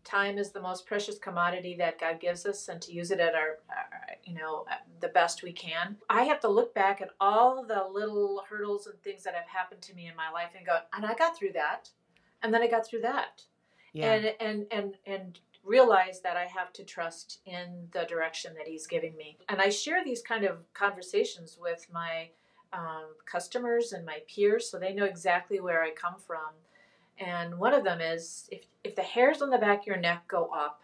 time 0.04 0.38
is 0.38 0.50
the 0.50 0.60
most 0.60 0.86
precious 0.86 1.18
commodity 1.18 1.74
that 1.78 1.98
God 1.98 2.20
gives 2.20 2.46
us, 2.46 2.68
and 2.68 2.80
to 2.82 2.92
use 2.92 3.10
it 3.10 3.20
at 3.20 3.34
our, 3.34 3.58
our, 3.68 3.86
you 4.24 4.34
know, 4.34 4.66
the 5.00 5.08
best 5.08 5.42
we 5.42 5.52
can. 5.52 5.96
I 6.08 6.24
have 6.24 6.40
to 6.40 6.48
look 6.48 6.74
back 6.74 7.00
at 7.00 7.10
all 7.20 7.64
the 7.64 7.86
little 7.90 8.44
hurdles 8.48 8.86
and 8.86 9.00
things 9.02 9.22
that 9.24 9.34
have 9.34 9.48
happened 9.48 9.82
to 9.82 9.94
me 9.94 10.06
in 10.06 10.16
my 10.16 10.30
life 10.30 10.50
and 10.56 10.66
go, 10.66 10.78
and 10.94 11.04
I 11.04 11.14
got 11.14 11.36
through 11.36 11.52
that, 11.54 11.90
and 12.42 12.52
then 12.52 12.62
I 12.62 12.68
got 12.68 12.86
through 12.86 13.02
that, 13.02 13.42
Yeah. 13.92 14.12
and 14.12 14.34
and 14.40 14.66
and 14.70 14.94
and 15.06 15.38
realize 15.64 16.20
that 16.20 16.36
I 16.36 16.44
have 16.44 16.74
to 16.74 16.84
trust 16.84 17.40
in 17.46 17.88
the 17.92 18.04
direction 18.04 18.52
that 18.58 18.68
he's 18.68 18.86
giving 18.86 19.16
me. 19.16 19.38
And 19.48 19.62
I 19.62 19.70
share 19.70 20.04
these 20.04 20.20
kind 20.20 20.44
of 20.44 20.58
conversations 20.74 21.56
with 21.58 21.86
my 21.90 22.28
um, 22.74 23.06
customers 23.24 23.92
and 23.92 24.04
my 24.04 24.18
peers 24.28 24.68
so 24.70 24.78
they 24.78 24.92
know 24.92 25.06
exactly 25.06 25.60
where 25.60 25.82
I 25.82 25.90
come 25.92 26.16
from. 26.18 26.50
And 27.18 27.58
one 27.58 27.74
of 27.74 27.84
them 27.84 28.00
is 28.00 28.48
if, 28.50 28.62
if 28.82 28.96
the 28.96 29.02
hairs 29.02 29.40
on 29.42 29.50
the 29.50 29.58
back 29.58 29.80
of 29.80 29.86
your 29.86 29.96
neck 29.96 30.26
go 30.28 30.46
up 30.46 30.82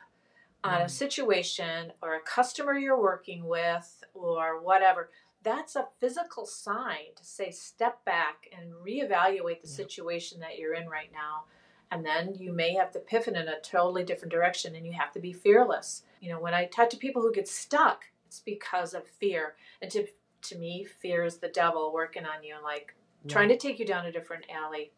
on 0.62 0.82
a 0.82 0.84
Mm. 0.84 0.90
situation 0.90 1.92
or 2.02 2.14
a 2.14 2.20
customer 2.20 2.74
you're 2.74 3.00
working 3.00 3.46
with 3.46 4.04
or 4.14 4.60
whatever, 4.60 5.10
that's 5.42 5.74
a 5.74 5.88
physical 5.98 6.44
sign 6.44 7.14
to 7.16 7.24
say 7.24 7.50
step 7.50 8.04
back 8.04 8.48
and 8.56 8.72
reevaluate 8.74 9.62
the 9.62 9.68
Yeah. 9.68 9.74
situation 9.76 10.40
that 10.40 10.58
you're 10.58 10.74
in 10.74 10.88
right 10.88 11.10
now. 11.12 11.44
And 11.90 12.04
then 12.06 12.34
you 12.34 12.52
may 12.52 12.74
have 12.74 12.92
to 12.92 13.00
pivot 13.00 13.34
in 13.34 13.48
a 13.48 13.60
totally 13.60 14.04
different 14.04 14.30
direction 14.30 14.76
and 14.76 14.86
you 14.86 14.92
have 14.92 15.12
to 15.12 15.20
be 15.20 15.32
fearless. 15.32 16.04
You 16.20 16.30
know, 16.30 16.38
when 16.38 16.54
I 16.54 16.66
talk 16.66 16.90
to 16.90 16.96
people 16.96 17.22
who 17.22 17.32
get 17.32 17.48
stuck, 17.48 18.04
it's 18.26 18.40
because 18.40 18.94
of 18.94 19.06
fear. 19.06 19.56
And 19.82 19.90
to 19.90 20.06
to 20.42 20.56
me, 20.56 20.84
fear 20.84 21.24
is 21.24 21.38
the 21.38 21.48
devil 21.48 21.92
working 21.92 22.24
on 22.24 22.42
you, 22.42 22.56
like 22.62 22.94
trying 23.28 23.48
to 23.50 23.58
take 23.58 23.78
you 23.78 23.84
down 23.84 24.06
a 24.06 24.12
different 24.12 24.46
alley. 24.50 24.92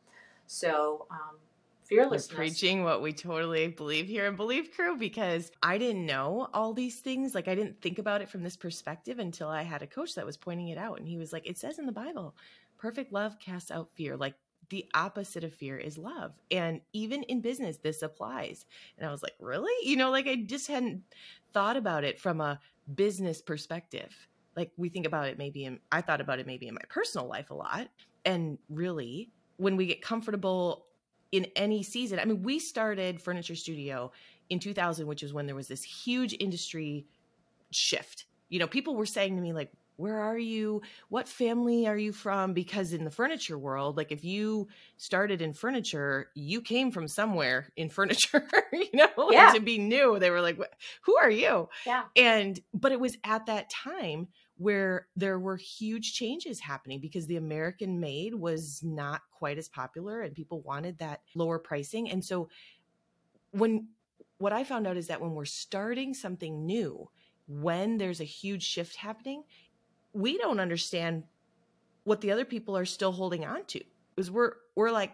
So, 0.52 1.06
um, 1.10 1.38
You're 1.90 2.10
preaching 2.28 2.84
what 2.84 3.00
we 3.00 3.14
totally 3.14 3.68
believe 3.68 4.06
here 4.06 4.26
in 4.26 4.36
Believe 4.36 4.70
Crew 4.70 4.98
because 4.98 5.50
I 5.62 5.78
didn't 5.78 6.04
know 6.04 6.46
all 6.52 6.74
these 6.74 7.00
things. 7.00 7.34
Like 7.34 7.48
I 7.48 7.54
didn't 7.54 7.80
think 7.80 7.98
about 7.98 8.20
it 8.20 8.28
from 8.28 8.42
this 8.42 8.56
perspective 8.56 9.18
until 9.18 9.48
I 9.48 9.62
had 9.62 9.80
a 9.80 9.86
coach 9.86 10.14
that 10.14 10.26
was 10.26 10.36
pointing 10.36 10.68
it 10.68 10.76
out. 10.76 10.98
And 10.98 11.08
he 11.08 11.16
was 11.16 11.32
like, 11.32 11.46
It 11.46 11.56
says 11.56 11.78
in 11.78 11.86
the 11.86 11.92
Bible, 11.92 12.36
perfect 12.76 13.14
love 13.14 13.38
casts 13.38 13.70
out 13.70 13.88
fear. 13.94 14.14
Like 14.14 14.34
the 14.68 14.84
opposite 14.92 15.42
of 15.42 15.54
fear 15.54 15.78
is 15.78 15.96
love. 15.96 16.32
And 16.50 16.82
even 16.92 17.22
in 17.24 17.40
business, 17.40 17.78
this 17.78 18.02
applies. 18.02 18.66
And 18.98 19.08
I 19.08 19.10
was 19.10 19.22
like, 19.22 19.34
Really? 19.40 19.88
You 19.88 19.96
know, 19.96 20.10
like 20.10 20.28
I 20.28 20.36
just 20.36 20.68
hadn't 20.68 21.02
thought 21.54 21.78
about 21.78 22.04
it 22.04 22.20
from 22.20 22.42
a 22.42 22.60
business 22.94 23.40
perspective. 23.40 24.14
Like 24.54 24.70
we 24.76 24.90
think 24.90 25.06
about 25.06 25.28
it 25.28 25.38
maybe 25.38 25.64
in 25.64 25.80
I 25.90 26.02
thought 26.02 26.20
about 26.20 26.40
it 26.40 26.46
maybe 26.46 26.68
in 26.68 26.74
my 26.74 26.84
personal 26.90 27.26
life 27.26 27.50
a 27.50 27.54
lot. 27.54 27.88
And 28.26 28.58
really, 28.68 29.30
when 29.56 29.76
we 29.76 29.86
get 29.86 30.02
comfortable 30.02 30.86
in 31.30 31.46
any 31.56 31.82
season. 31.82 32.18
I 32.18 32.24
mean, 32.24 32.42
we 32.42 32.58
started 32.58 33.20
Furniture 33.20 33.54
Studio 33.54 34.12
in 34.50 34.58
2000, 34.58 35.06
which 35.06 35.22
is 35.22 35.32
when 35.32 35.46
there 35.46 35.54
was 35.54 35.68
this 35.68 35.82
huge 35.82 36.34
industry 36.38 37.06
shift. 37.70 38.26
You 38.48 38.58
know, 38.58 38.66
people 38.66 38.94
were 38.96 39.06
saying 39.06 39.36
to 39.36 39.42
me, 39.42 39.52
like, 39.52 39.72
where 39.96 40.20
are 40.20 40.38
you? 40.38 40.82
What 41.10 41.28
family 41.28 41.86
are 41.86 41.96
you 41.96 42.12
from? 42.12 42.54
Because 42.54 42.92
in 42.92 43.04
the 43.04 43.10
furniture 43.10 43.58
world, 43.58 43.96
like 43.96 44.10
if 44.10 44.24
you 44.24 44.68
started 44.96 45.40
in 45.40 45.52
furniture, 45.52 46.30
you 46.34 46.60
came 46.60 46.90
from 46.90 47.06
somewhere 47.08 47.68
in 47.76 47.88
furniture, 47.88 48.46
you 48.72 48.88
know, 48.94 49.30
Yeah. 49.30 49.52
to 49.52 49.60
be 49.60 49.78
new, 49.78 50.18
they 50.18 50.30
were 50.30 50.40
like, 50.40 50.58
who 51.02 51.16
are 51.16 51.30
you? 51.30 51.68
Yeah. 51.86 52.04
And, 52.16 52.58
but 52.74 52.92
it 52.92 53.00
was 53.00 53.16
at 53.22 53.46
that 53.46 53.70
time 53.70 54.28
where 54.62 55.08
there 55.16 55.40
were 55.40 55.56
huge 55.56 56.14
changes 56.14 56.60
happening 56.60 57.00
because 57.00 57.26
the 57.26 57.36
American 57.36 57.98
made 57.98 58.32
was 58.34 58.80
not 58.82 59.22
quite 59.32 59.58
as 59.58 59.68
popular 59.68 60.20
and 60.20 60.34
people 60.34 60.60
wanted 60.60 60.98
that 60.98 61.20
lower 61.34 61.58
pricing. 61.58 62.08
And 62.08 62.24
so 62.24 62.48
when 63.50 63.88
what 64.38 64.52
I 64.52 64.62
found 64.62 64.86
out 64.86 64.96
is 64.96 65.08
that 65.08 65.20
when 65.20 65.32
we're 65.32 65.44
starting 65.44 66.14
something 66.14 66.64
new, 66.64 67.08
when 67.48 67.98
there's 67.98 68.20
a 68.20 68.24
huge 68.24 68.62
shift 68.62 68.96
happening, 68.96 69.42
we 70.12 70.38
don't 70.38 70.60
understand 70.60 71.24
what 72.04 72.20
the 72.20 72.30
other 72.30 72.44
people 72.44 72.76
are 72.76 72.84
still 72.84 73.12
holding 73.12 73.44
on 73.44 73.64
to. 73.66 73.82
Because 74.14 74.30
we're 74.30 74.52
we're 74.76 74.90
like, 74.92 75.12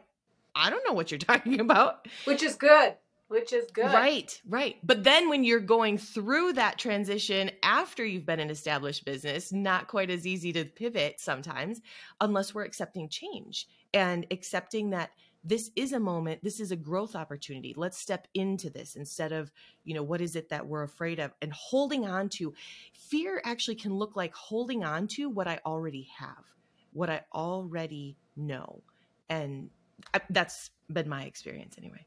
I 0.54 0.68
don't 0.68 0.86
know 0.86 0.92
what 0.92 1.10
you're 1.10 1.18
talking 1.18 1.60
about. 1.60 2.06
Which 2.26 2.42
is 2.42 2.54
good. 2.54 2.96
Which 3.28 3.52
is 3.52 3.70
good. 3.70 3.84
Right, 3.84 4.40
right. 4.48 4.76
But 4.82 5.04
then 5.04 5.28
when 5.28 5.44
you're 5.44 5.60
going 5.60 5.98
through 5.98 6.54
that 6.54 6.78
transition 6.78 7.50
after 7.62 8.04
you've 8.04 8.24
been 8.24 8.40
an 8.40 8.48
established 8.48 9.04
business, 9.04 9.52
not 9.52 9.86
quite 9.86 10.08
as 10.10 10.26
easy 10.26 10.52
to 10.54 10.64
pivot 10.64 11.20
sometimes 11.20 11.82
unless 12.22 12.54
we're 12.54 12.64
accepting 12.64 13.10
change 13.10 13.68
and 13.92 14.26
accepting 14.30 14.90
that 14.90 15.10
this 15.44 15.70
is 15.76 15.92
a 15.92 16.00
moment, 16.00 16.42
this 16.42 16.58
is 16.58 16.72
a 16.72 16.76
growth 16.76 17.14
opportunity. 17.14 17.74
Let's 17.76 17.98
step 17.98 18.26
into 18.32 18.70
this 18.70 18.96
instead 18.96 19.32
of, 19.32 19.52
you 19.84 19.94
know, 19.94 20.02
what 20.02 20.22
is 20.22 20.34
it 20.34 20.48
that 20.48 20.66
we're 20.66 20.82
afraid 20.82 21.20
of 21.20 21.32
and 21.42 21.52
holding 21.52 22.06
on 22.06 22.30
to. 22.30 22.54
Fear 22.92 23.42
actually 23.44 23.76
can 23.76 23.94
look 23.94 24.16
like 24.16 24.34
holding 24.34 24.84
on 24.84 25.06
to 25.08 25.28
what 25.28 25.46
I 25.46 25.60
already 25.66 26.08
have, 26.18 26.44
what 26.92 27.10
I 27.10 27.22
already 27.34 28.16
know. 28.36 28.82
And 29.28 29.68
I, 30.14 30.20
that's 30.30 30.70
been 30.90 31.08
my 31.08 31.24
experience 31.24 31.76
anyway. 31.78 32.06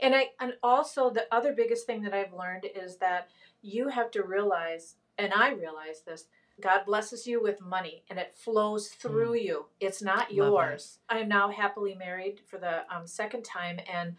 And 0.00 0.14
I 0.14 0.30
and 0.40 0.54
also 0.62 1.10
the 1.10 1.26
other 1.32 1.52
biggest 1.52 1.86
thing 1.86 2.02
that 2.02 2.14
I've 2.14 2.32
learned 2.32 2.66
is 2.74 2.96
that 2.98 3.28
you 3.62 3.88
have 3.88 4.10
to 4.12 4.22
realize, 4.22 4.96
and 5.18 5.32
I 5.32 5.50
realize 5.52 6.02
this, 6.06 6.26
God 6.60 6.84
blesses 6.86 7.26
you 7.26 7.42
with 7.42 7.60
money 7.60 8.02
and 8.08 8.18
it 8.18 8.34
flows 8.34 8.88
through 8.88 9.34
you. 9.34 9.66
It's 9.80 10.02
not 10.02 10.28
Mm. 10.28 10.36
Yours. 10.36 10.98
I 11.08 11.18
am 11.18 11.28
now 11.28 11.50
happily 11.50 11.94
married 11.94 12.40
for 12.46 12.58
the 12.58 12.84
um, 12.94 13.06
second 13.06 13.44
time 13.44 13.80
and 13.90 14.16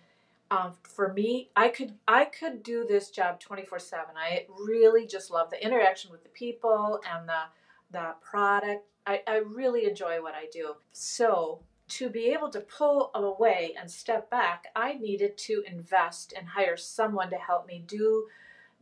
um, 0.49 0.73
for 0.83 1.11
me, 1.13 1.49
I 1.55 1.67
could 1.69 1.95
I 2.07 2.25
could 2.25 2.63
do 2.63 2.85
this 2.87 3.09
job 3.11 3.39
24/7. 3.41 4.15
I 4.15 4.45
really 4.49 5.05
just 5.05 5.29
love 5.29 5.49
the 5.49 5.63
interaction 5.63 6.09
with 6.11 6.23
the 6.23 6.29
people 6.29 7.01
and 7.11 7.27
the 7.27 7.41
the 7.91 8.15
product. 8.21 8.85
I, 9.05 9.23
I 9.27 9.37
really 9.37 9.85
enjoy 9.85 10.21
what 10.21 10.35
I 10.35 10.47
do. 10.51 10.75
So 10.91 11.63
to 11.89 12.09
be 12.09 12.27
able 12.27 12.49
to 12.49 12.61
pull 12.61 13.11
away 13.13 13.73
and 13.79 13.89
step 13.89 14.29
back, 14.29 14.67
I 14.75 14.93
needed 14.93 15.37
to 15.39 15.63
invest 15.65 16.33
and 16.37 16.47
hire 16.47 16.77
someone 16.77 17.29
to 17.29 17.37
help 17.37 17.65
me 17.67 17.83
do 17.85 18.27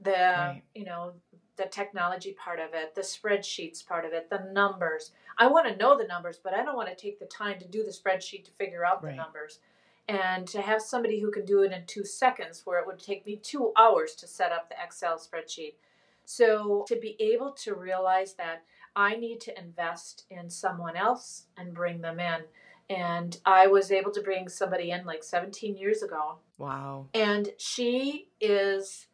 the 0.01 0.11
Right. 0.11 0.63
you 0.73 0.83
know 0.85 1.13
the 1.55 1.65
technology 1.65 2.33
part 2.33 2.59
of 2.59 2.73
it, 2.73 2.95
the 2.95 3.01
spreadsheets 3.01 3.85
part 3.85 4.03
of 4.05 4.11
it, 4.11 4.29
the 4.29 4.49
numbers. 4.51 5.11
I 5.37 5.47
want 5.47 5.67
to 5.67 5.75
know 5.77 5.97
the 5.97 6.07
numbers, 6.07 6.37
but 6.43 6.53
I 6.53 6.63
don't 6.63 6.75
want 6.75 6.89
to 6.89 6.95
take 6.95 7.17
the 7.19 7.25
time 7.25 7.59
to 7.59 7.67
do 7.67 7.83
the 7.83 7.91
spreadsheet 7.91 8.43
to 8.45 8.51
figure 8.51 8.85
out 8.85 9.01
the 9.01 9.13
numbers. 9.13 9.59
And 10.07 10.47
to 10.49 10.61
have 10.61 10.81
somebody 10.81 11.19
who 11.19 11.31
can 11.31 11.45
do 11.45 11.63
it 11.63 11.71
in 11.71 11.83
two 11.87 12.03
seconds, 12.03 12.61
where 12.65 12.79
it 12.79 12.85
would 12.85 12.99
take 12.99 13.25
me 13.25 13.37
two 13.37 13.71
hours 13.75 14.13
to 14.15 14.27
set 14.27 14.51
up 14.51 14.69
the 14.69 14.75
Excel 14.83 15.17
spreadsheet. 15.17 15.75
So 16.25 16.85
to 16.87 16.95
be 16.95 17.15
able 17.19 17.53
to 17.53 17.73
realize 17.73 18.33
that 18.33 18.63
I 18.95 19.15
need 19.15 19.41
to 19.41 19.59
invest 19.59 20.25
in 20.29 20.49
someone 20.49 20.95
else 20.95 21.45
and 21.57 21.73
bring 21.73 22.01
them 22.01 22.19
in. 22.19 22.41
And 22.89 23.39
I 23.45 23.67
was 23.67 23.91
able 23.91 24.11
to 24.11 24.21
bring 24.21 24.47
somebody 24.47 24.91
in 24.91 25.05
like 25.05 25.23
17 25.23 25.75
years 25.75 26.03
ago. 26.03 26.37
Wow. 26.57 27.07
And 27.13 27.49
she 27.57 28.29
is 28.39 29.07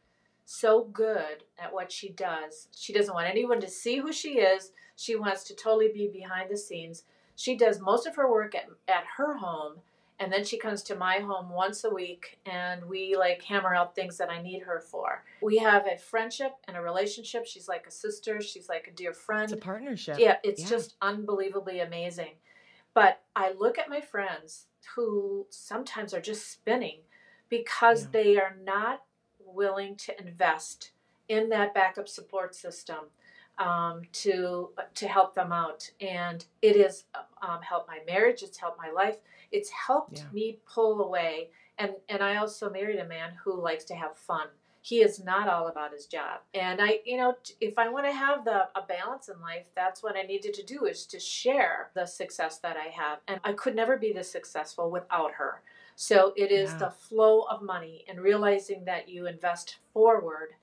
so 0.46 0.84
good 0.92 1.44
at 1.58 1.74
what 1.74 1.92
she 1.92 2.10
does. 2.10 2.68
She 2.76 2.92
doesn't 2.92 3.14
want 3.14 3.30
anyone 3.30 3.62
to 3.62 3.70
see 3.70 4.00
who 4.00 4.12
she 4.12 4.40
is. 4.40 4.72
She 4.98 5.16
wants 5.16 5.44
to 5.46 5.56
totally 5.56 5.90
be 5.94 6.08
behind 6.08 6.50
the 6.52 6.58
scenes. 6.58 7.04
She 7.36 7.56
does 7.56 7.80
most 7.80 8.06
of 8.06 8.16
her 8.18 8.30
work 8.30 8.54
at, 8.56 8.66
at 8.88 9.06
her 9.18 9.38
home 9.38 9.78
and 10.22 10.32
then 10.32 10.44
she 10.44 10.58
comes 10.58 10.84
to 10.84 10.96
my 10.96 11.18
home 11.18 11.50
once 11.50 11.84
a 11.84 11.90
week 11.90 12.38
and 12.46 12.86
we 12.86 13.16
like 13.18 13.42
hammer 13.42 13.74
out 13.74 13.96
things 13.96 14.18
that 14.20 14.30
I 14.30 14.40
need 14.40 14.62
her 14.62 14.80
for. 14.80 15.24
We 15.42 15.58
have 15.58 15.88
a 15.88 15.98
friendship 15.98 16.54
and 16.68 16.78
a 16.78 16.82
relationship. 16.82 17.48
She's 17.48 17.68
like 17.68 17.88
a 17.88 17.92
sister, 17.92 18.40
she's 18.40 18.70
like 18.70 18.88
a 18.88 18.92
dear 18.92 19.14
friend. 19.14 19.46
It's 19.46 19.54
a 19.54 19.58
partnership. 19.58 20.20
Yeah, 20.20 20.38
it's 20.44 20.62
Yeah. 20.62 20.70
just 20.70 20.96
unbelievably 21.02 21.80
amazing. 21.80 22.34
But 22.94 23.22
I 23.36 23.52
look 23.54 23.78
at 23.78 23.90
my 23.90 24.02
friends 24.02 24.68
who 24.96 25.48
sometimes 25.50 26.14
are 26.14 26.22
just 26.22 26.50
spinning 26.52 27.00
because 27.50 28.04
Yeah. 28.04 28.10
they 28.12 28.38
are 28.40 28.56
not 28.64 29.04
willing 29.40 29.96
to 29.98 30.20
invest 30.20 30.92
in 31.28 31.50
that 31.50 31.74
backup 31.74 32.08
support 32.08 32.56
system 32.56 33.10
um, 33.58 34.04
to 34.12 34.74
to 34.96 35.08
help 35.08 35.36
them 35.36 35.52
out. 35.52 35.90
And 36.00 36.44
it 36.62 36.76
has 36.78 37.06
um, 37.42 37.62
helped 37.62 37.88
my 37.88 38.00
marriage. 38.08 38.44
It's 38.44 38.58
helped 38.58 38.78
my 38.78 38.90
life. 38.90 39.18
It's 39.52 39.70
helped 39.70 40.20
Yeah. 40.20 40.32
me 40.32 40.60
pull 40.66 41.04
away. 41.04 41.52
And 41.78 41.96
and 42.10 42.22
I 42.24 42.38
also 42.38 42.70
married 42.70 43.00
a 43.00 43.06
man 43.08 43.34
who 43.44 43.54
likes 43.54 43.86
to 43.86 43.96
have 43.96 44.18
fun 44.18 44.48
he 44.82 45.02
is 45.02 45.24
not 45.24 45.48
all 45.48 45.68
about 45.68 45.94
his 45.94 46.06
job. 46.08 46.42
And 46.54 46.82
i 46.82 47.00
you 47.06 47.18
know 47.18 47.36
if 47.60 47.78
i 47.78 47.88
want 47.90 48.06
to 48.06 48.12
have 48.12 48.44
the 48.46 48.68
a 48.76 48.82
balance 48.88 49.30
in 49.30 49.40
life 49.42 49.66
that's 49.76 50.02
what 50.04 50.18
i 50.18 50.24
needed 50.24 50.54
to 50.56 50.64
do 50.64 50.86
is 50.86 51.06
to 51.08 51.20
share 51.20 51.90
the 51.94 52.06
success 52.06 52.58
that 52.60 52.78
i 52.78 52.90
have. 52.90 53.20
And 53.28 53.40
i 53.44 53.54
could 53.54 53.76
never 53.76 53.98
be 53.98 54.12
this 54.14 54.32
successful 54.32 54.90
without 54.92 55.34
her. 55.34 55.62
So 55.96 56.34
it 56.36 56.52
is 56.52 56.72
Yeah. 56.72 56.78
the 56.80 56.92
flow 56.92 57.42
of 57.44 57.62
money 57.62 58.06
and 58.10 58.20
realizing 58.22 58.86
that 58.86 59.08
you 59.10 59.28
invest 59.28 59.78
forward. 59.94 60.54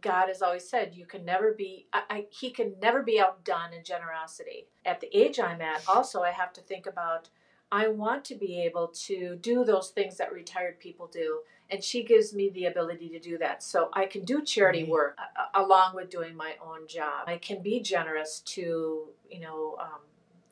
God 0.00 0.28
has 0.28 0.42
always 0.42 0.68
said 0.68 0.94
you 0.94 1.06
can 1.06 1.24
never 1.24 1.52
be 1.52 1.86
I, 1.92 2.02
I, 2.10 2.26
he 2.30 2.50
can 2.50 2.74
never 2.80 3.02
be 3.02 3.20
outdone 3.20 3.72
in 3.74 3.84
generosity. 3.84 4.68
At 4.86 5.00
the 5.00 5.14
age 5.16 5.38
i'm 5.40 5.60
at 5.60 5.82
also 5.88 6.22
i 6.22 6.30
have 6.30 6.52
to 6.54 6.60
think 6.62 6.86
about 6.86 7.28
i 7.70 7.88
want 7.88 8.24
to 8.26 8.34
be 8.34 8.62
able 8.62 8.88
to 8.88 9.36
do 9.42 9.64
those 9.64 9.90
things 9.90 10.16
that 10.16 10.32
retired 10.32 10.78
people 10.80 11.06
do 11.08 11.40
and 11.70 11.82
she 11.84 12.02
gives 12.02 12.32
me 12.34 12.50
the 12.50 12.66
ability 12.66 13.08
to 13.10 13.18
do 13.18 13.38
that 13.38 13.62
so 13.62 13.90
i 13.92 14.06
can 14.06 14.24
do 14.24 14.42
charity 14.42 14.82
Right. 14.82 14.90
work 14.90 15.18
uh, 15.18 15.62
along 15.64 15.94
with 15.94 16.10
doing 16.10 16.36
my 16.36 16.54
own 16.64 16.86
job 16.88 17.24
i 17.26 17.36
can 17.38 17.62
be 17.62 17.80
generous 17.80 18.40
to 18.40 19.08
you 19.30 19.40
know 19.40 19.76
um, 19.80 20.00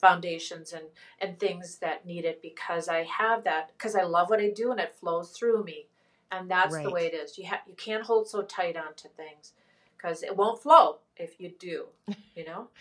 foundations 0.01 0.73
and 0.73 0.85
and 1.21 1.39
things 1.39 1.77
that 1.79 2.05
need 2.07 2.25
it 2.25 2.43
because 2.43 2.89
i 2.89 3.03
have 3.05 3.45
that 3.45 3.71
because 3.77 3.95
i 3.95 4.03
love 4.03 4.29
what 4.31 4.41
i 4.41 4.51
do 4.51 4.71
and 4.71 4.81
it 4.81 4.95
flows 4.95 5.31
through 5.31 5.65
me 5.65 5.87
and 6.31 6.51
that's 6.51 6.75
Right. 6.75 6.85
the 6.85 6.91
way 6.91 7.07
it 7.07 7.15
is. 7.15 7.39
You 7.39 7.45
have 7.47 7.61
you 7.67 7.75
can't 7.75 8.03
hold 8.03 8.29
so 8.29 8.43
tight 8.43 8.77
onto 8.77 9.09
things 9.17 9.53
because 9.97 10.23
it 10.23 10.37
won't 10.37 10.61
flow 10.63 10.99
if 11.17 11.41
you 11.41 11.53
do. 11.59 11.87
You 12.35 12.45
know. 12.45 12.69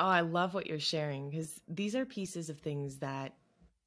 Oh, 0.00 0.06
I 0.06 0.20
love 0.20 0.54
what 0.54 0.68
you're 0.68 0.78
sharing 0.78 1.28
because 1.28 1.60
these 1.66 1.96
are 1.96 2.04
pieces 2.04 2.50
of 2.50 2.58
things 2.58 2.98
that 2.98 3.32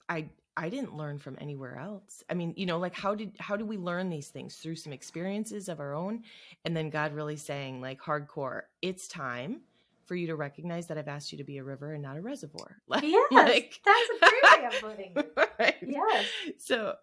I 0.10 0.26
I 0.58 0.70
didn't 0.70 0.96
learn 0.96 1.18
from 1.18 1.38
anywhere 1.40 1.78
else. 1.78 2.24
I 2.30 2.34
mean, 2.34 2.54
you 2.58 2.66
know, 2.66 2.78
like 2.78 2.94
how 2.96 3.16
did 3.16 3.36
how 3.40 3.56
do 3.56 3.66
we 3.66 3.78
learn 3.78 4.10
these 4.10 4.28
things 4.28 4.56
through 4.58 4.76
some 4.76 4.92
experiences 4.94 5.70
of 5.70 5.80
our 5.80 5.94
own 5.94 6.24
and 6.66 6.76
then 6.76 6.90
God 6.90 7.14
really 7.14 7.38
saying 7.38 7.82
like 7.82 8.02
hardcore, 8.02 8.64
it's 8.82 9.08
time 9.08 9.62
for 10.06 10.16
you 10.16 10.28
to 10.28 10.36
recognize 10.36 10.88
that 10.88 10.98
I've 10.98 11.08
asked 11.08 11.32
you 11.32 11.38
to 11.38 11.44
be 11.46 11.58
a 11.60 11.64
river 11.64 11.94
and 11.94 12.04
not 12.04 12.18
a 12.18 12.22
reservoir. 12.22 12.78
Like, 12.88 13.04
Yes, 13.04 13.32
like- 13.32 13.80
that's 13.86 14.10
a 14.10 14.30
great 14.30 14.62
way 14.62 14.66
of 14.68 14.82
putting 14.82 15.12
it. 15.16 15.50
right? 15.60 15.76
Yes. 15.82 16.26
So, 16.58 16.96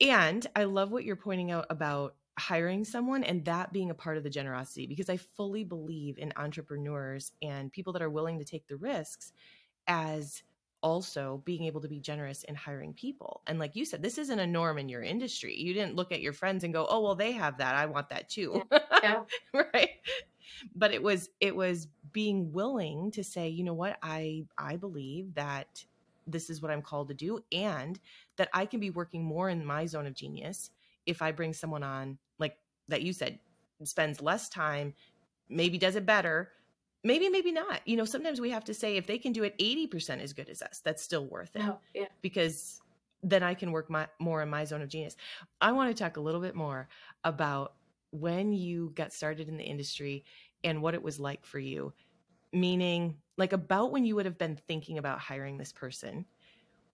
and 0.00 0.44
I 0.56 0.64
love 0.64 0.90
what 0.90 1.04
you're 1.04 1.14
pointing 1.16 1.50
out 1.52 1.66
about 1.70 2.16
hiring 2.38 2.84
someone 2.84 3.22
and 3.22 3.44
that 3.44 3.72
being 3.72 3.90
a 3.90 3.94
part 3.94 4.16
of 4.16 4.22
the 4.24 4.30
generosity 4.30 4.86
because 4.86 5.10
I 5.10 5.18
fully 5.18 5.62
believe 5.62 6.18
in 6.18 6.32
entrepreneurs 6.36 7.32
and 7.42 7.70
people 7.70 7.92
that 7.92 8.02
are 8.02 8.10
willing 8.10 8.38
to 8.38 8.44
take 8.44 8.66
the 8.66 8.76
risks 8.76 9.32
as 9.86 10.42
also 10.82 11.42
being 11.44 11.64
able 11.64 11.80
to 11.80 11.88
be 11.88 12.00
generous 12.00 12.44
in 12.44 12.54
hiring 12.54 12.92
people. 12.94 13.42
And 13.46 13.58
like 13.58 13.76
you 13.76 13.84
said, 13.84 14.02
this 14.02 14.18
isn't 14.18 14.38
a 14.38 14.46
norm 14.46 14.78
in 14.78 14.88
your 14.88 15.02
industry. 15.02 15.56
You 15.56 15.74
didn't 15.74 15.96
look 15.96 16.12
at 16.12 16.20
your 16.20 16.32
friends 16.32 16.64
and 16.64 16.72
go, 16.72 16.86
"Oh, 16.88 17.00
well, 17.00 17.14
they 17.14 17.32
have 17.32 17.58
that. 17.58 17.74
I 17.74 17.86
want 17.86 18.08
that 18.10 18.28
too." 18.28 18.62
Yeah. 19.02 19.22
right? 19.54 19.90
But 20.74 20.92
it 20.92 21.02
was 21.02 21.28
it 21.40 21.54
was 21.54 21.88
being 22.12 22.52
willing 22.52 23.10
to 23.12 23.24
say, 23.24 23.48
"You 23.48 23.64
know 23.64 23.74
what? 23.74 23.98
I 24.02 24.46
I 24.58 24.76
believe 24.76 25.34
that 25.34 25.84
this 26.26 26.50
is 26.50 26.62
what 26.62 26.70
I'm 26.70 26.82
called 26.82 27.08
to 27.08 27.14
do 27.14 27.40
and 27.50 27.98
that 28.36 28.48
I 28.52 28.66
can 28.66 28.80
be 28.80 28.90
working 28.90 29.24
more 29.24 29.48
in 29.48 29.64
my 29.64 29.86
zone 29.86 30.06
of 30.06 30.14
genius 30.14 30.70
if 31.06 31.22
I 31.22 31.32
bring 31.32 31.52
someone 31.52 31.82
on 31.82 32.18
like 32.38 32.56
that 32.88 33.02
you 33.02 33.12
said 33.12 33.38
spends 33.84 34.20
less 34.20 34.48
time, 34.48 34.94
maybe 35.48 35.78
does 35.78 35.96
it 35.96 36.06
better, 36.06 36.52
maybe 37.04 37.28
maybe 37.28 37.52
not. 37.52 37.80
You 37.86 37.96
know, 37.96 38.04
sometimes 38.04 38.40
we 38.40 38.50
have 38.50 38.64
to 38.64 38.74
say 38.74 38.96
if 38.96 39.06
they 39.06 39.18
can 39.18 39.32
do 39.32 39.42
it 39.44 39.56
80% 39.58 40.20
as 40.22 40.32
good 40.32 40.48
as 40.48 40.62
us, 40.62 40.80
that's 40.84 41.02
still 41.02 41.26
worth 41.26 41.54
it 41.56 41.62
No. 41.62 41.78
Yeah. 41.94 42.06
because 42.22 42.80
then 43.22 43.42
I 43.42 43.54
can 43.54 43.72
work 43.72 43.90
my, 43.90 44.06
more 44.18 44.42
in 44.42 44.48
my 44.48 44.64
zone 44.64 44.82
of 44.82 44.88
genius. 44.88 45.16
I 45.60 45.72
want 45.72 45.94
to 45.94 46.02
talk 46.02 46.16
a 46.16 46.20
little 46.20 46.40
bit 46.40 46.54
more 46.54 46.88
about 47.24 47.74
when 48.12 48.52
you 48.52 48.92
got 48.94 49.12
started 49.12 49.48
in 49.48 49.56
the 49.56 49.64
industry 49.64 50.24
and 50.64 50.82
what 50.82 50.94
it 50.94 51.02
was 51.02 51.20
like 51.20 51.44
for 51.44 51.58
you, 51.58 51.92
meaning 52.52 53.16
like 53.36 53.52
about 53.52 53.92
when 53.92 54.04
you 54.04 54.16
would 54.16 54.26
have 54.26 54.38
been 54.38 54.58
thinking 54.68 54.98
about 54.98 55.18
hiring 55.18 55.58
this 55.58 55.72
person. 55.72 56.24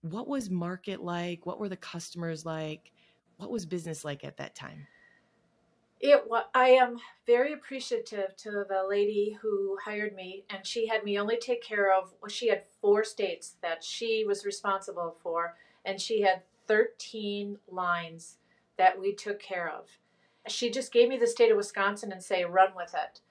What 0.01 0.27
was 0.27 0.49
market 0.49 1.01
like? 1.01 1.45
What 1.45 1.59
were 1.59 1.69
the 1.69 1.77
customers 1.77 2.45
like? 2.45 2.91
What 3.37 3.49
was 3.49 3.65
business 3.65 4.05
like 4.05 4.23
at 4.23 4.37
that 4.37 4.55
time? 4.55 4.87
It 5.99 6.27
wa 6.29 6.43
I 6.53 6.69
am 6.69 6.99
very 7.25 7.53
appreciative 7.53 8.35
to 8.37 8.65
the 8.67 8.85
lady 8.87 9.37
who 9.41 9.77
hired 9.83 10.15
me, 10.15 10.45
and 10.49 10.65
she 10.65 10.87
had 10.87 11.03
me 11.03 11.19
only 11.19 11.37
take 11.37 11.63
care 11.63 11.91
of. 11.91 12.13
She 12.29 12.49
had 12.49 12.65
four 12.81 13.03
states 13.03 13.55
that 13.61 13.83
she 13.83 14.23
was 14.23 14.45
responsible 14.45 15.17
for, 15.23 15.57
and 15.83 15.99
she 15.99 16.21
had 16.21 16.43
thirteen 16.67 17.57
lines 17.67 18.37
that 18.77 18.99
we 18.99 19.15
took 19.15 19.39
care 19.39 19.69
of. 19.69 19.89
She 20.47 20.69
just 20.69 20.93
gave 20.93 21.09
me 21.09 21.17
the 21.17 21.27
state 21.27 21.51
of 21.51 21.57
Wisconsin 21.57 22.11
and 22.11 22.23
say, 22.23 22.45
"Run 22.45 22.75
with 22.75 22.93
it," 22.93 23.21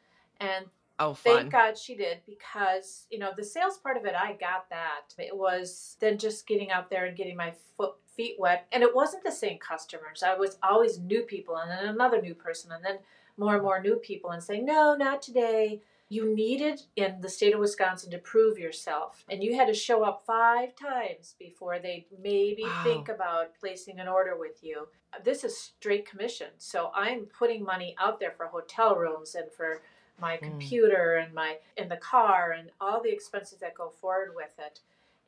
and 0.41 0.67
Oh, 0.99 1.13
fun. 1.15 1.37
Thank 1.37 1.53
God 1.53 1.79
she 1.79 1.95
did 1.95 2.19
because, 2.27 3.07
you 3.11 3.19
know, 3.19 3.31
the 3.37 3.45
sales 3.45 3.77
part 3.79 3.97
of 3.97 4.07
it, 4.07 4.15
I 4.15 4.33
got 4.33 4.69
that. 4.71 5.13
It 5.19 5.37
was 5.37 5.97
then 6.01 6.17
just 6.19 6.47
getting 6.47 6.71
out 6.71 6.89
there 6.89 7.05
and 7.07 7.17
getting 7.17 7.37
my 7.37 7.53
foot, 7.77 7.95
feet 8.17 8.37
wet. 8.39 8.67
And 8.73 8.83
it 8.83 8.95
wasn't 8.95 9.23
the 9.25 9.33
same 9.33 9.59
customers. 9.59 10.23
I 10.23 10.35
was 10.35 10.57
always 10.63 10.99
new 10.99 11.23
people 11.23 11.57
and 11.59 11.71
then 11.71 11.87
another 11.95 12.21
new 12.23 12.35
person 12.35 12.73
and 12.73 12.85
then 12.85 12.99
more 13.37 13.55
and 13.55 13.63
more 13.63 13.83
new 13.83 13.97
people 13.97 14.31
and 14.31 14.43
saying, 14.43 14.65
no, 14.65 14.95
not 14.97 15.21
today. 15.21 15.83
You 16.09 16.35
needed 16.35 16.81
in 16.95 17.21
the 17.21 17.29
state 17.29 17.53
of 17.53 17.59
Wisconsin 17.61 18.13
to 18.13 18.19
prove 18.19 18.59
yourself. 18.59 19.25
And 19.29 19.43
you 19.43 19.57
had 19.57 19.67
to 19.67 19.75
show 19.75 20.05
up 20.05 20.23
five 20.25 20.77
times 20.77 21.35
before 21.39 21.81
they 21.81 22.07
maybe 22.23 22.63
Wow. 22.63 22.85
think 22.85 23.09
about 23.09 23.59
placing 23.59 23.99
an 23.99 24.07
order 24.09 24.39
with 24.39 24.63
you. 24.63 24.87
This 25.25 25.43
is 25.43 25.59
straight 25.59 26.09
commission. 26.09 26.49
So 26.59 26.91
I'm 26.95 27.27
putting 27.27 27.65
money 27.65 27.97
out 28.01 28.21
there 28.21 28.31
for 28.31 28.47
hotel 28.47 28.95
rooms 28.95 29.35
and 29.35 29.51
for 29.51 29.83
my 30.21 30.37
Mm. 30.37 30.43
computer 30.43 31.17
and 31.17 31.35
my 31.35 31.59
in 31.77 31.89
the 31.89 31.97
car 31.97 32.53
and 32.59 32.71
all 32.81 33.03
the 33.03 33.13
expenses 33.13 33.59
that 33.61 33.75
go 33.75 33.91
forward 34.01 34.33
with 34.35 34.53
it 34.59 34.81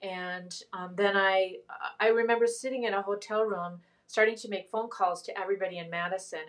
and 0.02 0.62
um, 0.72 0.94
then 0.96 1.16
i 1.16 1.56
i 2.00 2.08
remember 2.08 2.46
sitting 2.46 2.84
in 2.84 2.94
a 2.94 3.02
hotel 3.02 3.42
room 3.44 3.80
starting 4.06 4.36
to 4.36 4.48
make 4.48 4.70
phone 4.70 4.88
calls 4.88 5.22
to 5.22 5.38
everybody 5.38 5.78
in 5.78 5.90
madison 5.90 6.40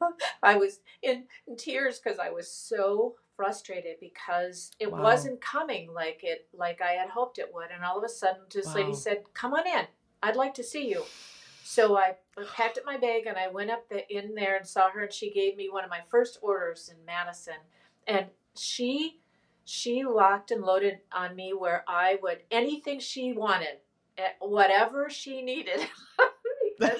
and 0.00 0.12
i 0.42 0.56
was 0.56 0.80
in, 1.02 1.24
in 1.46 1.56
tears 1.56 2.00
because 2.00 2.18
i 2.18 2.30
was 2.30 2.50
so 2.50 3.14
frustrated 3.36 3.96
because 4.00 4.72
it 4.80 4.90
Wow. 4.92 5.02
wasn't 5.02 5.40
coming 5.40 5.92
like 5.94 6.20
it 6.24 6.48
like 6.52 6.80
i 6.82 6.92
had 6.92 7.08
hoped 7.08 7.38
it 7.38 7.52
would 7.54 7.70
and 7.72 7.84
all 7.84 7.98
of 7.98 8.04
a 8.04 8.08
sudden 8.08 8.42
this 8.52 8.66
Wow. 8.66 8.74
lady 8.74 8.94
said 8.94 9.22
come 9.32 9.54
on 9.54 9.66
in 9.66 9.86
i'd 10.24 10.36
like 10.36 10.54
to 10.54 10.64
see 10.64 10.88
you 10.88 11.04
so 11.62 11.96
I 11.98 12.14
packed 12.54 12.78
up 12.78 12.84
my 12.86 12.96
bag 12.96 13.26
and 13.26 13.36
I 13.36 13.48
went 13.48 13.70
up 13.70 13.88
the, 13.88 14.08
in 14.10 14.34
there 14.34 14.56
and 14.56 14.66
saw 14.66 14.88
her, 14.90 15.02
and 15.04 15.12
she 15.12 15.30
gave 15.30 15.56
me 15.56 15.68
one 15.68 15.84
of 15.84 15.90
my 15.90 16.00
first 16.10 16.38
orders 16.40 16.88
in 16.88 17.04
Madison, 17.04 17.54
and 18.08 18.26
she 18.56 19.20
she 19.64 20.04
locked 20.04 20.50
and 20.50 20.62
loaded 20.64 21.00
on 21.12 21.36
me 21.36 21.52
where 21.52 21.84
I 21.86 22.18
would 22.22 22.38
anything 22.50 23.00
she 23.00 23.32
wanted, 23.34 23.78
eh, 24.16 24.30
whatever 24.40 25.10
she 25.10 25.42
needed, 25.42 25.80
because 26.78 26.98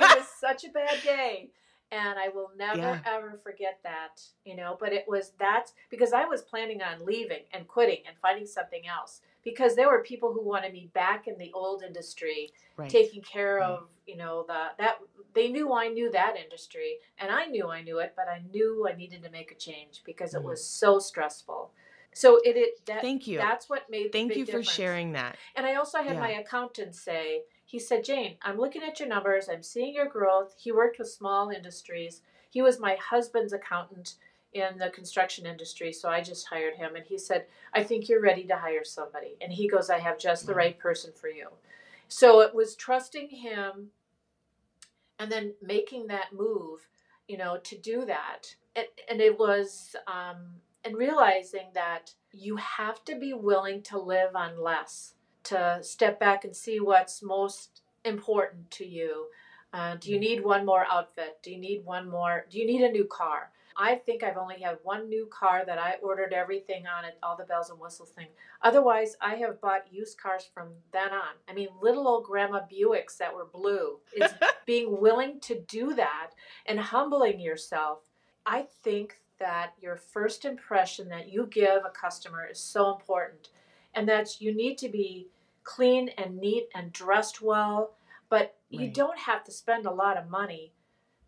it 0.00 0.16
was 0.18 0.26
such 0.40 0.64
a 0.64 0.68
bad 0.70 1.02
day. 1.02 1.50
And 1.92 2.20
I 2.20 2.28
will 2.28 2.52
never 2.56 2.78
Yeah. 2.78 3.00
ever 3.04 3.40
forget 3.42 3.80
that, 3.82 4.22
you 4.44 4.54
know. 4.54 4.76
But 4.78 4.92
it 4.92 5.06
was 5.08 5.32
that's 5.40 5.72
because 5.90 6.12
I 6.12 6.24
was 6.26 6.42
planning 6.42 6.82
on 6.82 7.04
leaving 7.04 7.44
and 7.52 7.66
quitting 7.66 8.04
and 8.06 8.16
finding 8.22 8.46
something 8.46 8.86
else 8.86 9.22
because 9.44 9.74
there 9.74 9.88
were 9.88 10.02
people 10.02 10.32
who 10.32 10.42
wanted 10.42 10.72
me 10.72 10.90
back 10.94 11.26
in 11.26 11.38
the 11.38 11.50
old 11.52 11.82
industry 11.82 12.52
right. 12.76 12.90
taking 12.90 13.22
care 13.22 13.56
Right. 13.58 13.70
of 13.70 13.88
you 14.06 14.16
know 14.16 14.44
the 14.46 14.68
that 14.78 14.98
they 15.34 15.48
knew 15.48 15.72
I 15.72 15.88
knew 15.88 16.10
that 16.10 16.36
industry 16.36 16.98
and 17.18 17.30
I 17.30 17.46
knew 17.46 17.68
I 17.68 17.82
knew 17.82 17.98
it 18.00 18.14
but 18.16 18.26
I 18.28 18.42
knew 18.52 18.86
I 18.88 18.96
needed 18.96 19.22
to 19.22 19.30
make 19.30 19.52
a 19.52 19.54
change 19.54 20.02
because 20.04 20.34
it 20.34 20.40
Mm. 20.42 20.44
was 20.46 20.64
so 20.66 20.98
stressful 20.98 21.70
so 22.12 22.38
it, 22.38 22.56
it 22.56 22.86
that 22.86 23.02
Thank 23.02 23.26
you. 23.28 23.38
that's 23.38 23.68
what 23.68 23.88
made 23.88 24.06
the 24.12 24.18
Thank 24.18 24.36
you 24.36 24.44
for 24.44 24.46
difference. 24.52 24.70
sharing 24.70 25.12
that. 25.12 25.36
and 25.54 25.64
I 25.66 25.74
also 25.74 25.98
had 25.98 26.14
Yeah. 26.14 26.20
my 26.20 26.30
accountant 26.32 26.94
say 26.96 27.44
he 27.64 27.78
said 27.78 28.02
Jane 28.04 28.36
I'm 28.42 28.58
looking 28.58 28.82
at 28.82 28.98
your 28.98 29.08
numbers 29.08 29.48
I'm 29.48 29.62
seeing 29.62 29.94
your 29.94 30.08
growth 30.08 30.54
he 30.58 30.72
worked 30.72 30.98
with 30.98 31.08
small 31.10 31.50
industries 31.50 32.22
he 32.50 32.60
was 32.62 32.80
my 32.80 32.96
husband's 32.96 33.52
accountant 33.52 34.16
in 34.52 34.78
the 34.78 34.90
construction 34.90 35.46
industry 35.46 35.92
so 35.92 36.08
I 36.08 36.20
just 36.20 36.48
hired 36.48 36.74
him 36.74 36.96
and 36.96 37.04
he 37.04 37.18
said 37.18 37.46
I 37.72 37.82
think 37.84 38.08
you're 38.08 38.22
ready 38.22 38.44
to 38.44 38.56
hire 38.56 38.84
somebody. 38.84 39.36
And 39.40 39.52
he 39.52 39.68
goes 39.68 39.90
I 39.90 39.98
have 39.98 40.18
just 40.18 40.46
the 40.46 40.54
right 40.54 40.78
person 40.78 41.12
for 41.14 41.28
you. 41.28 41.48
So 42.08 42.40
it 42.40 42.54
was 42.54 42.74
trusting 42.74 43.28
him 43.28 43.90
and 45.18 45.30
then 45.30 45.54
making 45.62 46.08
that 46.08 46.32
move 46.32 46.88
you 47.28 47.36
know 47.36 47.58
to 47.62 47.78
do 47.78 48.04
that. 48.06 48.54
And, 48.74 48.86
and 49.08 49.20
it 49.20 49.38
was 49.38 49.94
um, 50.06 50.54
and 50.84 50.96
realizing 50.96 51.68
that 51.74 52.12
you 52.32 52.56
have 52.56 53.04
to 53.04 53.18
be 53.18 53.32
willing 53.32 53.82
to 53.82 53.98
live 53.98 54.34
on 54.34 54.60
less 54.60 55.14
to 55.44 55.78
step 55.82 56.18
back 56.18 56.44
and 56.44 56.54
see 56.54 56.80
what's 56.80 57.22
most 57.22 57.82
important 58.04 58.70
to 58.72 58.86
you. 58.86 59.26
Uh, 59.72 59.94
do 60.00 60.10
you 60.10 60.18
need 60.18 60.42
one 60.42 60.66
more 60.66 60.84
outfit? 60.90 61.38
Do 61.42 61.52
you 61.52 61.58
need 61.58 61.84
one 61.84 62.08
more 62.08 62.46
do 62.50 62.58
you 62.58 62.66
need 62.66 62.82
a 62.82 62.90
new 62.90 63.04
car 63.04 63.52
i 63.80 63.94
think 63.94 64.22
i've 64.22 64.36
only 64.36 64.60
had 64.60 64.78
one 64.82 65.08
new 65.08 65.26
car 65.26 65.64
that 65.64 65.78
i 65.78 65.94
ordered 66.02 66.32
everything 66.32 66.84
on 66.86 67.04
it 67.04 67.18
all 67.22 67.36
the 67.36 67.44
bells 67.44 67.70
and 67.70 67.80
whistles 67.80 68.10
thing 68.10 68.28
Otherwise, 68.62 69.16
I 69.20 69.36
have 69.36 69.60
bought 69.60 69.90
used 69.90 70.18
cars 70.18 70.48
from 70.52 70.68
then 70.92 71.12
on. 71.12 71.34
I 71.48 71.54
mean, 71.54 71.68
little 71.80 72.06
old 72.06 72.24
grandma 72.24 72.60
Buicks 72.70 73.16
that 73.16 73.34
were 73.34 73.46
blue. 73.46 73.98
It's 74.12 74.34
being 74.66 75.00
willing 75.00 75.40
to 75.40 75.60
do 75.60 75.94
that 75.94 76.30
and 76.66 76.78
humbling 76.78 77.40
yourself. 77.40 78.00
I 78.44 78.66
think 78.82 79.20
that 79.38 79.72
your 79.80 79.96
first 79.96 80.44
impression 80.44 81.08
that 81.08 81.32
you 81.32 81.46
give 81.46 81.84
a 81.86 81.90
customer 81.90 82.46
is 82.50 82.60
so 82.60 82.92
important, 82.92 83.48
and 83.94 84.06
that 84.08 84.40
you 84.40 84.54
need 84.54 84.76
to 84.78 84.88
be 84.90 85.28
clean 85.64 86.10
and 86.18 86.36
neat 86.36 86.68
and 86.74 86.92
dressed 86.92 87.40
well, 87.40 87.94
but 88.28 88.56
you 88.68 88.88
don't 88.88 89.18
have 89.18 89.42
to 89.44 89.50
spend 89.50 89.86
a 89.86 89.90
lot 89.90 90.18
of 90.18 90.28
money 90.28 90.72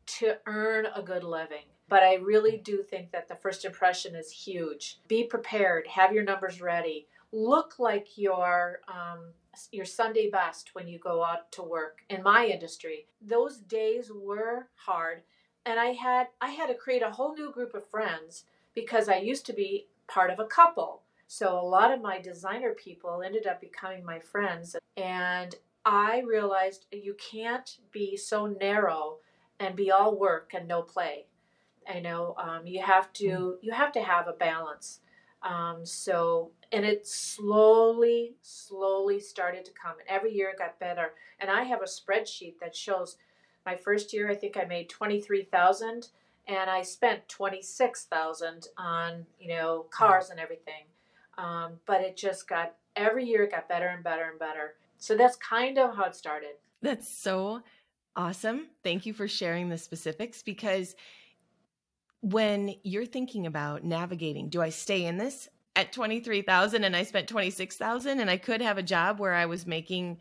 to 0.04 0.36
earn 0.46 0.86
a 0.94 1.02
good 1.02 1.24
living. 1.24 1.64
But 1.92 2.02
I 2.02 2.14
really 2.14 2.56
do 2.56 2.82
think 2.82 3.12
that 3.12 3.28
the 3.28 3.34
first 3.34 3.66
impression 3.66 4.14
is 4.14 4.30
huge. 4.30 4.98
Be 5.08 5.24
prepared, 5.24 5.86
have 5.88 6.10
your 6.10 6.24
numbers 6.24 6.62
ready, 6.62 7.06
look 7.32 7.78
like 7.78 8.16
your 8.16 8.80
um, 8.88 9.34
your 9.72 9.84
Sunday 9.84 10.30
best 10.30 10.74
when 10.74 10.88
you 10.88 10.98
go 10.98 11.22
out 11.22 11.52
to 11.52 11.62
work. 11.62 11.98
In 12.08 12.22
my 12.22 12.46
industry, 12.46 13.08
those 13.20 13.58
days 13.58 14.10
were 14.10 14.68
hard, 14.74 15.20
and 15.66 15.78
I 15.78 15.88
had 15.88 16.28
I 16.40 16.52
had 16.52 16.68
to 16.68 16.74
create 16.74 17.02
a 17.02 17.10
whole 17.10 17.34
new 17.34 17.52
group 17.52 17.74
of 17.74 17.86
friends 17.86 18.46
because 18.74 19.10
I 19.10 19.16
used 19.16 19.44
to 19.44 19.52
be 19.52 19.88
part 20.08 20.30
of 20.30 20.38
a 20.38 20.46
couple. 20.46 21.02
So 21.26 21.60
a 21.60 21.70
lot 21.76 21.92
of 21.92 22.00
my 22.00 22.18
designer 22.18 22.72
people 22.72 23.22
ended 23.22 23.46
up 23.46 23.60
becoming 23.60 24.02
my 24.02 24.18
friends, 24.18 24.76
and 24.96 25.56
I 25.84 26.20
realized 26.20 26.86
you 26.90 27.14
can't 27.16 27.76
be 27.90 28.16
so 28.16 28.46
narrow 28.46 29.18
and 29.60 29.76
be 29.76 29.90
all 29.90 30.16
work 30.16 30.52
and 30.54 30.66
no 30.66 30.80
play. 30.80 31.26
I 31.88 32.00
know 32.00 32.34
um, 32.38 32.66
you 32.66 32.82
have 32.82 33.12
to 33.14 33.28
mm. 33.28 33.54
you 33.62 33.72
have 33.72 33.92
to 33.92 34.02
have 34.02 34.28
a 34.28 34.32
balance. 34.32 35.00
Um, 35.42 35.84
so 35.84 36.52
and 36.70 36.84
it 36.84 37.06
slowly, 37.06 38.36
slowly 38.42 39.20
started 39.20 39.64
to 39.64 39.72
come, 39.72 39.94
and 39.98 40.08
every 40.08 40.32
year 40.32 40.50
it 40.50 40.58
got 40.58 40.78
better. 40.78 41.12
And 41.40 41.50
I 41.50 41.64
have 41.64 41.82
a 41.82 41.86
spreadsheet 41.86 42.58
that 42.60 42.76
shows 42.76 43.16
my 43.66 43.76
first 43.76 44.12
year. 44.12 44.30
I 44.30 44.34
think 44.34 44.56
I 44.56 44.64
made 44.64 44.88
twenty 44.88 45.20
three 45.20 45.44
thousand, 45.44 46.08
and 46.46 46.70
I 46.70 46.82
spent 46.82 47.28
twenty 47.28 47.62
six 47.62 48.04
thousand 48.04 48.68
on 48.78 49.26
you 49.40 49.48
know 49.48 49.86
cars 49.90 50.30
and 50.30 50.40
everything. 50.40 50.84
Um, 51.38 51.80
but 51.86 52.02
it 52.02 52.16
just 52.16 52.48
got 52.48 52.74
every 52.94 53.24
year 53.24 53.44
it 53.44 53.52
got 53.52 53.68
better 53.68 53.88
and 53.88 54.04
better 54.04 54.28
and 54.30 54.38
better. 54.38 54.74
So 54.98 55.16
that's 55.16 55.36
kind 55.36 55.78
of 55.78 55.96
how 55.96 56.04
it 56.04 56.14
started. 56.14 56.56
That's 56.82 57.08
so 57.08 57.62
awesome. 58.16 58.68
Thank 58.82 59.06
you 59.06 59.12
for 59.12 59.28
sharing 59.28 59.68
the 59.68 59.78
specifics 59.78 60.42
because 60.42 60.94
when 62.22 62.76
you're 62.82 63.04
thinking 63.04 63.46
about 63.46 63.84
navigating, 63.84 64.48
do 64.48 64.62
I 64.62 64.70
stay 64.70 65.04
in 65.04 65.18
this 65.18 65.48
at 65.76 65.92
23,000 65.92 66.84
and 66.84 66.96
I 66.96 67.02
spent 67.02 67.28
26,000 67.28 68.20
and 68.20 68.30
I 68.30 68.36
could 68.36 68.62
have 68.62 68.78
a 68.78 68.82
job 68.82 69.18
where 69.18 69.34
I 69.34 69.46
was 69.46 69.66
making 69.66 70.18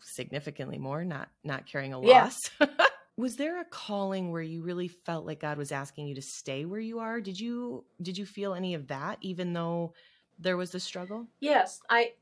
significantly 0.00 0.78
more, 0.78 1.04
not 1.04 1.28
not 1.44 1.66
carrying 1.66 1.92
a 1.92 1.98
loss. 1.98 2.50
Yeah. 2.60 2.66
was 3.16 3.36
there 3.36 3.60
a 3.60 3.64
calling 3.64 4.30
where 4.30 4.42
you 4.42 4.62
really 4.62 4.88
felt 4.88 5.24
like 5.24 5.40
God 5.40 5.56
was 5.56 5.72
asking 5.72 6.06
you 6.08 6.14
to 6.14 6.22
stay 6.22 6.64
where 6.64 6.80
you 6.80 6.98
are? 6.98 7.20
Did 7.20 7.38
you 7.38 7.84
did 8.02 8.18
you 8.18 8.26
feel 8.26 8.54
any 8.54 8.74
of 8.74 8.88
that 8.88 9.18
even 9.20 9.52
though 9.52 9.94
there 10.38 10.56
was 10.56 10.70
the 10.70 10.80
struggle? 10.80 11.26
Yes, 11.40 11.80
I 11.88 12.12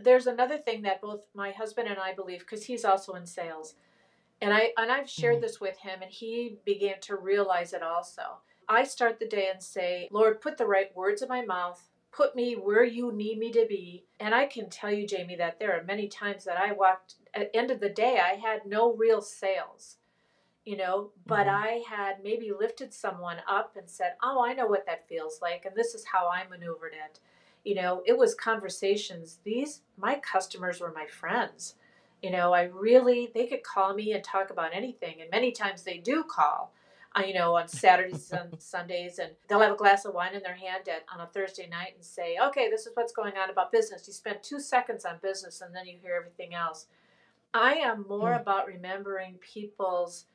there's 0.00 0.26
another 0.26 0.58
thing 0.58 0.82
that 0.82 1.00
both 1.00 1.20
my 1.34 1.50
husband 1.50 1.88
and 1.88 1.98
I 1.98 2.14
believe 2.14 2.40
because 2.40 2.64
he's 2.64 2.84
also 2.84 3.14
in 3.14 3.26
sales. 3.26 3.74
And 4.40 4.52
I 4.52 4.72
and 4.76 4.90
I've 4.90 5.10
shared 5.10 5.36
mm-hmm. 5.36 5.42
this 5.42 5.60
with 5.60 5.78
him 5.78 6.00
and 6.02 6.10
he 6.10 6.58
began 6.64 7.00
to 7.02 7.16
realize 7.16 7.72
it 7.72 7.82
also. 7.82 8.38
I 8.68 8.84
start 8.84 9.18
the 9.18 9.26
day 9.26 9.48
and 9.52 9.62
say, 9.62 10.08
"Lord, 10.10 10.40
put 10.40 10.58
the 10.58 10.66
right 10.66 10.94
words 10.94 11.22
in 11.22 11.28
my 11.28 11.44
mouth. 11.44 11.88
Put 12.12 12.36
me 12.36 12.54
where 12.54 12.84
you 12.84 13.12
need 13.12 13.38
me 13.38 13.50
to 13.52 13.66
be." 13.68 14.04
And 14.20 14.34
I 14.34 14.46
can 14.46 14.70
tell 14.70 14.92
you, 14.92 15.06
Jaime, 15.10 15.36
that 15.36 15.58
there 15.58 15.78
are 15.78 15.82
many 15.82 16.08
times 16.08 16.44
that 16.44 16.58
I 16.58 16.72
walked 16.72 17.16
at 17.34 17.50
end 17.54 17.70
of 17.70 17.80
the 17.80 17.88
day 17.88 18.20
I 18.20 18.34
had 18.34 18.66
no 18.66 18.92
real 18.92 19.22
sales. 19.22 19.96
You 20.64 20.76
know, 20.76 21.12
but 21.26 21.46
mm-hmm. 21.46 21.64
I 21.64 21.82
had 21.88 22.22
maybe 22.22 22.52
lifted 22.52 22.92
someone 22.92 23.38
up 23.48 23.76
and 23.76 23.88
said, 23.88 24.14
"Oh, 24.22 24.44
I 24.44 24.52
know 24.52 24.66
what 24.66 24.86
that 24.86 25.08
feels 25.08 25.40
like 25.40 25.64
and 25.64 25.74
this 25.74 25.94
is 25.94 26.04
how 26.12 26.28
I 26.28 26.46
maneuvered 26.46 26.92
it." 26.92 27.20
you 27.64 27.74
know 27.74 28.02
it 28.06 28.16
was 28.16 28.34
conversations 28.34 29.40
these 29.44 29.82
my 29.96 30.14
customers 30.20 30.80
were 30.80 30.92
my 30.92 31.06
friends 31.06 31.74
you 32.22 32.30
know 32.30 32.52
i 32.52 32.64
really 32.64 33.30
they 33.34 33.46
could 33.46 33.62
call 33.62 33.94
me 33.94 34.12
and 34.12 34.24
talk 34.24 34.50
about 34.50 34.70
anything 34.74 35.16
and 35.20 35.30
many 35.30 35.52
times 35.52 35.82
they 35.82 35.98
do 35.98 36.22
call 36.22 36.72
uh, 37.16 37.22
you 37.22 37.34
know 37.34 37.56
on 37.56 37.68
saturdays 37.68 38.30
and 38.32 38.54
sundays 38.60 39.18
and 39.18 39.32
they'll 39.48 39.60
have 39.60 39.72
a 39.72 39.76
glass 39.76 40.04
of 40.04 40.14
wine 40.14 40.34
in 40.34 40.42
their 40.42 40.54
hand 40.54 40.88
at, 40.88 41.04
on 41.12 41.20
a 41.20 41.26
thursday 41.30 41.68
night 41.68 41.92
and 41.94 42.04
say 42.04 42.36
okay 42.42 42.68
this 42.70 42.86
is 42.86 42.92
what's 42.94 43.12
going 43.12 43.36
on 43.36 43.50
about 43.50 43.72
business. 43.72 44.06
You 44.06 44.12
spend 44.12 44.38
two 44.42 44.60
seconds 44.60 45.04
on 45.04 45.18
business 45.22 45.60
and 45.60 45.74
then 45.74 45.86
you 45.86 45.96
hear 46.00 46.14
everything 46.14 46.54
else. 46.54 46.86
I 47.54 47.74
am 47.74 48.06
more 48.08 48.32
mm. 48.32 48.40
about 48.40 48.66
remembering 48.66 49.36
people's 49.40 50.26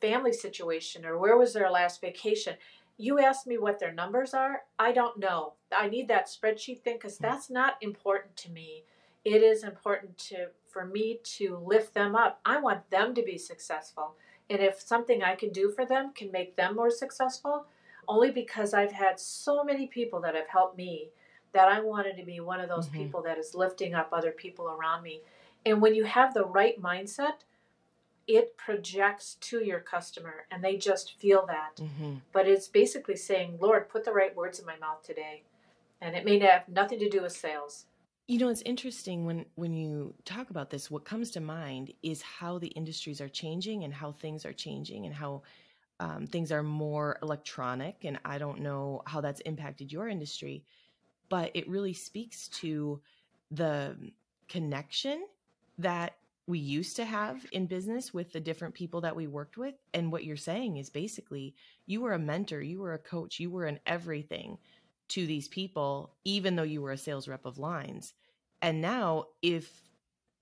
family 0.00 0.32
situation 0.32 1.04
or 1.04 1.18
where 1.18 1.36
was 1.36 1.52
their 1.52 1.70
last 1.70 2.00
vacation. 2.00 2.56
You 2.96 3.20
ask 3.20 3.46
me 3.46 3.58
what 3.58 3.78
their 3.78 3.92
numbers 3.92 4.34
are 4.34 4.62
i 4.78 4.92
don't 4.92 5.18
know. 5.18 5.54
I 5.76 5.88
need 5.88 6.08
that 6.08 6.28
spreadsheet 6.28 6.82
thing 6.82 6.94
because 6.94 7.18
that's 7.18 7.50
not 7.50 7.74
important 7.80 8.36
to 8.38 8.50
me. 8.50 8.84
It 9.24 9.42
is 9.42 9.64
important 9.64 10.16
to 10.28 10.48
for 10.78 10.86
me 10.86 11.18
to 11.24 11.56
lift 11.56 11.92
them 11.92 12.14
up 12.14 12.40
i 12.44 12.60
want 12.60 12.88
them 12.90 13.12
to 13.12 13.22
be 13.22 13.36
successful 13.36 14.14
and 14.48 14.60
if 14.60 14.80
something 14.80 15.24
i 15.24 15.34
can 15.34 15.50
do 15.50 15.70
for 15.70 15.84
them 15.84 16.12
can 16.14 16.30
make 16.30 16.54
them 16.54 16.76
more 16.76 16.90
successful 16.90 17.66
only 18.06 18.30
because 18.30 18.72
i've 18.72 18.92
had 18.92 19.18
so 19.18 19.64
many 19.64 19.88
people 19.88 20.20
that 20.20 20.36
have 20.36 20.46
helped 20.46 20.76
me 20.76 21.08
that 21.52 21.66
i 21.66 21.80
wanted 21.80 22.16
to 22.16 22.24
be 22.24 22.38
one 22.38 22.60
of 22.60 22.68
those 22.68 22.86
mm-hmm. 22.86 22.98
people 22.98 23.22
that 23.22 23.38
is 23.38 23.56
lifting 23.56 23.92
up 23.92 24.08
other 24.12 24.30
people 24.30 24.68
around 24.68 25.02
me 25.02 25.20
and 25.66 25.82
when 25.82 25.96
you 25.96 26.04
have 26.04 26.32
the 26.32 26.44
right 26.44 26.80
mindset 26.80 27.42
it 28.28 28.56
projects 28.58 29.38
to 29.40 29.64
your 29.64 29.80
customer 29.80 30.44
and 30.50 30.62
they 30.62 30.76
just 30.76 31.18
feel 31.18 31.46
that. 31.46 31.76
Mm-hmm. 31.82 32.16
But 32.30 32.46
it's 32.46 32.68
basically 32.68 33.16
saying, 33.16 33.56
Lord, 33.58 33.88
put 33.88 34.04
the 34.04 34.12
right 34.12 34.36
words 34.36 34.60
in 34.60 34.66
my 34.66 34.76
mouth 34.76 35.02
today. 35.02 35.44
And 36.02 36.14
it 36.14 36.26
may 36.26 36.38
have 36.40 36.68
nothing 36.68 36.98
to 36.98 37.08
do 37.08 37.22
with 37.22 37.32
sales. 37.32 37.86
You 38.28 38.38
know, 38.38 38.50
it's 38.50 38.60
interesting 38.66 39.24
when 39.24 39.46
when 39.54 39.72
you 39.72 40.14
talk 40.26 40.50
about 40.50 40.68
this, 40.68 40.90
what 40.90 41.06
comes 41.06 41.30
to 41.30 41.40
mind 41.40 41.94
is 42.02 42.20
how 42.20 42.58
the 42.58 42.66
industries 42.68 43.22
are 43.22 43.28
changing 43.28 43.84
and 43.84 43.94
how 43.94 44.12
things 44.12 44.44
are 44.44 44.52
changing 44.52 45.06
and 45.06 45.14
how 45.14 45.42
um, 45.98 46.26
things 46.26 46.52
are 46.52 46.62
more 46.62 47.18
electronic. 47.22 48.04
And 48.04 48.18
I 48.26 48.36
don't 48.36 48.60
know 48.60 49.00
how 49.06 49.22
that's 49.22 49.40
impacted 49.40 49.90
your 49.90 50.10
industry, 50.10 50.62
but 51.30 51.50
it 51.54 51.66
really 51.70 51.94
speaks 51.94 52.48
to 52.48 53.00
the 53.50 53.96
connection 54.46 55.24
that 55.78 56.16
we 56.46 56.58
used 56.58 56.96
to 56.96 57.06
have 57.06 57.46
in 57.52 57.64
business 57.64 58.12
with 58.12 58.32
the 58.32 58.40
different 58.40 58.74
people 58.74 59.00
that 59.00 59.16
we 59.16 59.26
worked 59.26 59.56
with. 59.56 59.74
And 59.94 60.12
what 60.12 60.24
you're 60.24 60.36
saying 60.36 60.76
is 60.76 60.90
basically 60.90 61.54
you 61.86 62.02
were 62.02 62.12
a 62.12 62.18
mentor, 62.18 62.60
you 62.60 62.80
were 62.80 62.92
a 62.92 62.98
coach, 62.98 63.40
you 63.40 63.50
were 63.50 63.64
an 63.64 63.80
everything 63.86 64.58
to 65.08 65.26
these 65.26 65.48
people, 65.48 66.14
even 66.24 66.56
though 66.56 66.62
you 66.62 66.82
were 66.82 66.92
a 66.92 66.98
sales 66.98 67.28
rep 67.28 67.46
of 67.46 67.58
lines. 67.58 68.14
And 68.60 68.80
now, 68.80 69.26
if 69.42 69.82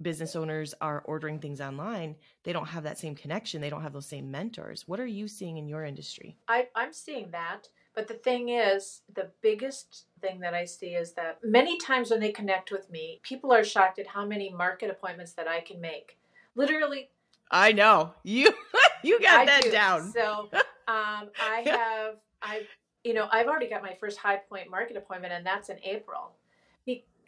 business 0.00 0.36
owners 0.36 0.74
are 0.80 1.02
ordering 1.06 1.38
things 1.38 1.60
online, 1.60 2.16
they 2.44 2.52
don't 2.52 2.68
have 2.68 2.84
that 2.84 2.98
same 2.98 3.14
connection. 3.14 3.60
They 3.60 3.70
don't 3.70 3.82
have 3.82 3.92
those 3.92 4.06
same 4.06 4.30
mentors. 4.30 4.86
What 4.86 5.00
are 5.00 5.06
you 5.06 5.28
seeing 5.28 5.56
in 5.56 5.68
your 5.68 5.84
industry? 5.84 6.36
I, 6.48 6.68
I'm 6.74 6.92
seeing 6.92 7.30
that. 7.30 7.68
But 7.94 8.08
the 8.08 8.14
thing 8.14 8.50
is, 8.50 9.00
the 9.14 9.30
biggest 9.40 10.04
thing 10.20 10.40
that 10.40 10.52
I 10.52 10.66
see 10.66 10.88
is 10.88 11.14
that 11.14 11.38
many 11.42 11.78
times 11.78 12.10
when 12.10 12.20
they 12.20 12.30
connect 12.30 12.70
with 12.70 12.90
me, 12.90 13.20
people 13.22 13.52
are 13.52 13.64
shocked 13.64 13.98
at 13.98 14.06
how 14.06 14.26
many 14.26 14.52
market 14.52 14.90
appointments 14.90 15.32
that 15.32 15.48
I 15.48 15.60
can 15.60 15.80
make. 15.80 16.18
Literally, 16.54 17.08
I 17.50 17.72
know 17.72 18.12
you. 18.22 18.52
you 19.02 19.18
got 19.20 19.40
I 19.40 19.46
that 19.46 19.62
do. 19.62 19.70
down. 19.70 20.12
So 20.12 20.48
um, 20.88 21.30
I 21.40 21.62
have 21.66 22.16
I 22.42 22.62
you 23.06 23.14
know 23.14 23.28
I've 23.30 23.46
already 23.46 23.68
got 23.68 23.82
my 23.82 23.96
first 24.00 24.18
high 24.18 24.36
point 24.36 24.70
market 24.70 24.96
appointment, 24.96 25.32
and 25.32 25.46
that's 25.46 25.68
in 25.68 25.78
April. 25.84 26.32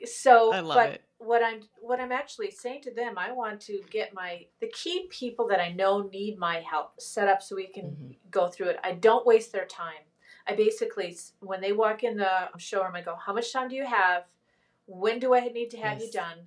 So, 0.04 0.50
but 0.52 0.90
it. 0.90 1.02
what 1.18 1.42
I'm 1.42 1.60
what 1.80 2.00
I'm 2.00 2.12
actually 2.12 2.50
saying 2.50 2.82
to 2.82 2.94
them, 2.94 3.18
I 3.18 3.32
want 3.32 3.60
to 3.62 3.80
get 3.90 4.14
my 4.14 4.46
the 4.60 4.68
key 4.68 5.08
people 5.10 5.48
that 5.48 5.60
I 5.60 5.72
know 5.72 6.02
need 6.02 6.38
my 6.38 6.60
help 6.60 7.00
set 7.00 7.28
up 7.28 7.42
so 7.42 7.56
we 7.56 7.66
can 7.66 7.86
mm-hmm. 7.86 8.12
go 8.30 8.48
through 8.48 8.68
it. 8.68 8.80
I 8.84 8.92
don't 8.92 9.26
waste 9.26 9.52
their 9.52 9.66
time. 9.66 10.04
I 10.46 10.54
basically, 10.54 11.16
when 11.40 11.60
they 11.60 11.72
walk 11.72 12.04
in 12.04 12.16
the 12.16 12.48
showroom, 12.58 12.94
I 12.94 13.02
go, 13.02 13.16
How 13.16 13.34
much 13.34 13.52
time 13.52 13.68
do 13.68 13.74
you 13.74 13.86
have? 13.86 14.24
When 14.86 15.18
do 15.18 15.34
I 15.34 15.40
need 15.48 15.70
to 15.70 15.78
have 15.78 15.98
yes. 15.98 16.06
you 16.06 16.12
done? 16.12 16.38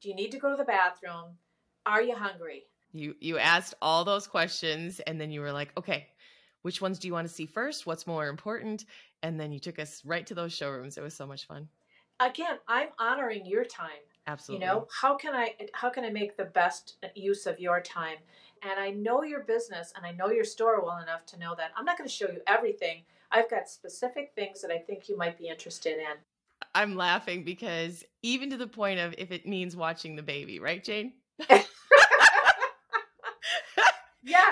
Do 0.00 0.08
you 0.08 0.14
need 0.14 0.30
to 0.30 0.38
go 0.38 0.50
to 0.50 0.56
the 0.56 0.64
bathroom? 0.64 1.36
Are 1.84 2.02
you 2.02 2.14
hungry? 2.14 2.64
You 2.92 3.16
you 3.20 3.38
asked 3.38 3.74
all 3.82 4.04
those 4.04 4.26
questions 4.26 5.00
and 5.00 5.20
then 5.20 5.30
you 5.30 5.40
were 5.40 5.52
like, 5.52 5.72
okay, 5.76 6.08
which 6.62 6.80
ones 6.80 6.98
do 6.98 7.06
you 7.08 7.12
want 7.12 7.28
to 7.28 7.32
see 7.32 7.46
first? 7.46 7.86
What's 7.86 8.06
more 8.06 8.28
important? 8.28 8.84
And 9.22 9.38
then 9.38 9.52
you 9.52 9.58
took 9.58 9.78
us 9.78 10.02
right 10.04 10.26
to 10.26 10.34
those 10.34 10.52
showrooms. 10.52 10.96
It 10.96 11.02
was 11.02 11.14
so 11.14 11.26
much 11.26 11.46
fun. 11.46 11.68
Again, 12.20 12.58
I'm 12.68 12.88
honoring 12.98 13.46
your 13.46 13.64
time. 13.64 13.90
Absolutely. 14.26 14.64
You 14.64 14.72
know, 14.72 14.86
how 15.00 15.16
can 15.16 15.34
I 15.34 15.54
how 15.72 15.90
can 15.90 16.04
I 16.04 16.10
make 16.10 16.36
the 16.36 16.44
best 16.44 16.96
uh, 17.02 17.08
use 17.14 17.46
of 17.46 17.58
your 17.58 17.80
time? 17.80 18.18
And 18.62 18.78
I 18.78 18.90
know 18.90 19.24
your 19.24 19.40
business 19.40 19.92
and 19.96 20.06
I 20.06 20.12
know 20.12 20.30
your 20.30 20.44
store 20.44 20.80
well 20.84 20.98
enough 20.98 21.26
to 21.26 21.38
know 21.38 21.54
that 21.56 21.72
I'm 21.76 21.84
not 21.84 21.98
going 21.98 22.08
to 22.08 22.14
show 22.14 22.28
you 22.28 22.40
everything, 22.46 23.02
I've 23.32 23.50
got 23.50 23.68
specific 23.68 24.32
things 24.36 24.62
that 24.62 24.70
I 24.70 24.78
think 24.78 25.08
you 25.08 25.16
might 25.16 25.36
be 25.36 25.48
interested 25.48 25.98
in. 25.98 26.16
I'm 26.74 26.94
laughing 26.94 27.42
because 27.42 28.04
even 28.22 28.50
to 28.50 28.56
the 28.56 28.68
point 28.68 29.00
of 29.00 29.14
if 29.18 29.32
it 29.32 29.46
means 29.46 29.74
watching 29.74 30.14
the 30.14 30.22
baby, 30.22 30.60
right, 30.60 30.82
Jane? 30.82 31.14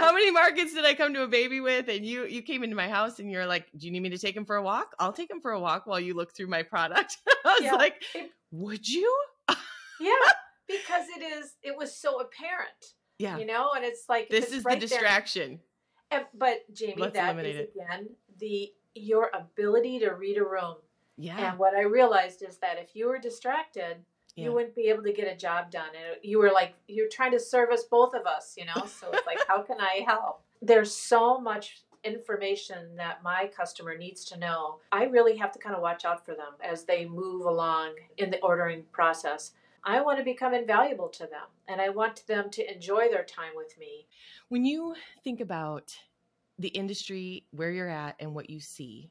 How 0.00 0.12
many 0.12 0.30
markets 0.30 0.74
did 0.74 0.84
I 0.84 0.94
come 0.94 1.14
to 1.14 1.22
a 1.22 1.28
baby 1.28 1.60
with? 1.60 1.88
And 1.88 2.04
you 2.04 2.24
you 2.24 2.42
came 2.42 2.64
into 2.64 2.76
my 2.76 2.88
house 2.88 3.18
and 3.18 3.30
you're 3.30 3.46
like, 3.46 3.66
"Do 3.76 3.86
you 3.86 3.92
need 3.92 4.00
me 4.00 4.10
to 4.10 4.18
take 4.18 4.36
him 4.36 4.44
for 4.44 4.56
a 4.56 4.62
walk? 4.62 4.94
I'll 4.98 5.12
take 5.12 5.30
him 5.30 5.40
for 5.40 5.52
a 5.52 5.60
walk 5.60 5.86
while 5.86 6.00
you 6.00 6.14
look 6.14 6.34
through 6.34 6.48
my 6.48 6.62
product." 6.62 7.18
I 7.44 7.54
was 7.54 7.62
yeah. 7.62 7.74
like, 7.74 8.02
"Would 8.50 8.88
you?" 8.88 9.14
yeah, 10.00 10.12
because 10.66 11.06
it 11.16 11.22
is. 11.22 11.54
It 11.62 11.76
was 11.76 11.94
so 11.94 12.20
apparent. 12.20 12.94
Yeah, 13.18 13.38
you 13.38 13.46
know, 13.46 13.70
and 13.76 13.84
it's 13.84 14.04
like 14.08 14.28
this 14.28 14.52
is 14.52 14.64
right 14.64 14.80
the 14.80 14.86
distraction. 14.86 15.60
And, 16.10 16.24
but 16.34 16.62
Jaime, 16.78 16.94
Let's 16.96 17.14
that 17.14 17.38
is 17.44 17.56
it. 17.56 17.74
again 17.76 18.08
the 18.38 18.72
your 18.94 19.30
ability 19.32 20.00
to 20.00 20.10
read 20.10 20.38
a 20.38 20.44
room. 20.44 20.76
Yeah. 21.16 21.50
And 21.50 21.58
what 21.58 21.74
I 21.74 21.82
realized 21.82 22.42
is 22.42 22.56
that 22.58 22.78
if 22.78 22.96
you 22.96 23.06
were 23.06 23.18
distracted, 23.18 23.98
yeah. 24.37 24.45
you 24.45 24.53
wouldn't 24.53 24.75
be 24.75 24.88
able 24.88 25.03
to 25.03 25.12
get 25.12 25.33
a 25.33 25.37
job 25.37 25.71
done. 25.71 25.88
And 25.88 26.16
you 26.23 26.38
were 26.38 26.51
like, 26.53 26.75
you're 26.88 27.09
trying 27.09 27.33
to 27.33 27.40
service 27.40 27.85
both 27.90 28.14
of 28.14 28.27
us, 28.27 28.55
you 28.57 28.64
know? 28.64 28.87
So 28.87 29.11
it's 29.12 29.27
like, 29.27 29.38
how 29.49 29.62
can 29.62 29.81
I 29.81 30.05
help? 30.07 30.43
There's 30.62 30.95
so 30.95 31.40
much 31.40 31.83
information 32.05 32.97
that 32.97 33.23
my 33.23 33.51
customer 33.55 33.97
needs 33.97 34.25
to 34.27 34.38
know. 34.38 34.81
I 34.93 35.05
really 35.05 35.37
have 35.37 35.53
to 35.53 35.59
kind 35.59 35.75
of 35.75 35.83
watch 35.83 36.05
out 36.05 36.25
for 36.25 36.35
them 36.35 36.55
as 36.62 36.85
they 36.85 37.07
move 37.07 37.45
along 37.45 37.95
in 38.16 38.31
the 38.31 38.40
ordering 38.40 38.85
process. 38.93 39.53
I 39.85 40.01
want 40.03 40.19
to 40.19 40.25
become 40.25 40.55
invaluable 40.55 41.09
to 41.09 41.21
them 41.21 41.49
and 41.69 41.81
I 41.81 41.88
want 41.88 42.27
them 42.27 42.51
to 42.51 42.73
enjoy 42.73 43.09
their 43.09 43.25
time 43.25 43.53
with 43.55 43.79
me. 43.79 44.07
When 44.49 44.64
you 44.64 44.95
think 45.25 45.40
about 45.40 45.97
the 46.59 46.69
industry, 46.69 47.45
where 47.53 47.71
you're 47.71 47.88
at, 47.88 48.16
and 48.21 48.35
what 48.35 48.51
you 48.51 48.61
see, 48.61 49.11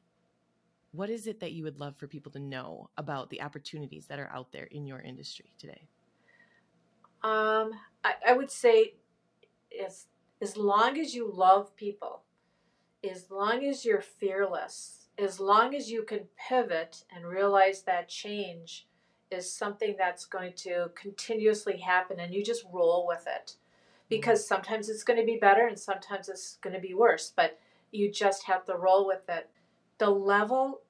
what 0.92 1.10
is 1.10 1.26
it 1.26 1.40
that 1.40 1.52
you 1.52 1.64
would 1.64 1.78
love 1.78 1.96
for 1.96 2.06
people 2.06 2.32
to 2.32 2.38
know 2.38 2.90
about 2.96 3.30
the 3.30 3.42
opportunities 3.42 4.06
that 4.06 4.18
are 4.18 4.30
out 4.32 4.52
there 4.52 4.64
in 4.64 4.86
your 4.86 5.00
industry 5.00 5.52
today? 5.58 5.88
Um, 7.22 7.72
I, 8.02 8.14
I 8.28 8.32
would 8.32 8.50
say 8.50 8.94
as, 9.84 10.06
as 10.40 10.56
long 10.56 10.98
as 10.98 11.14
you 11.14 11.30
love 11.32 11.76
people, 11.76 12.22
as 13.08 13.30
long 13.30 13.64
as 13.64 13.84
you're 13.84 14.00
fearless, 14.00 15.08
as 15.18 15.38
long 15.38 15.74
as 15.74 15.90
you 15.90 16.02
can 16.02 16.20
pivot 16.48 17.04
and 17.14 17.26
realize 17.26 17.82
that 17.82 18.08
change 18.08 18.86
is 19.30 19.52
something 19.52 19.94
that's 19.96 20.24
going 20.24 20.52
to 20.54 20.90
continuously 20.94 21.78
happen 21.78 22.18
and 22.18 22.34
you 22.34 22.44
just 22.44 22.64
roll 22.72 23.06
with 23.06 23.26
it 23.26 23.52
mm-hmm. 23.52 24.06
because 24.08 24.46
sometimes 24.46 24.88
it's 24.88 25.04
going 25.04 25.18
to 25.18 25.26
be 25.26 25.36
better 25.36 25.66
and 25.66 25.78
sometimes 25.78 26.28
it's 26.28 26.58
going 26.62 26.74
to 26.74 26.80
be 26.80 26.94
worse 26.94 27.32
but 27.36 27.58
you 27.92 28.10
just 28.10 28.44
have 28.44 28.64
to 28.64 28.74
roll 28.74 29.06
with 29.06 29.28
it 29.28 29.48
the 30.00 30.10
level 30.10 30.80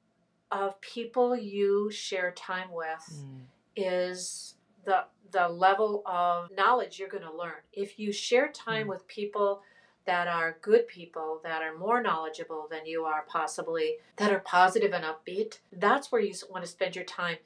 of 0.51 0.81
people 0.81 1.37
you 1.37 1.91
share 1.91 2.31
time 2.33 2.69
with 2.73 3.05
mm. 3.13 3.41
is 3.77 4.55
the 4.85 5.05
the 5.31 5.49
level 5.49 6.03
of 6.07 6.49
knowledge 6.57 6.99
you're 6.99 7.09
going 7.09 7.23
to 7.23 7.33
learn 7.33 7.61
if 7.73 7.99
you 7.99 8.11
share 8.11 8.49
time 8.49 8.87
mm. 8.87 8.91
with 8.91 9.07
people 9.07 9.63
that 10.07 10.27
are 10.27 10.57
good 10.63 10.89
people, 10.89 11.41
that 11.45 11.63
are 11.63 11.77
more 11.77 12.03
knowledgeable 12.03 12.67
than 12.71 12.87
you 12.87 13.05
are, 13.05 13.25
possibly, 13.29 13.97
that 14.17 14.33
are 14.33 14.41
positive 14.41 14.93
and 14.93 15.05
upbeat. 15.05 15.59
That's 15.73 16.11
where 16.11 16.21
you 16.21 16.35
want 16.49 16.65
to 16.65 16.71
spend 16.71 16.97
your 16.97 17.05
time. 17.05 17.37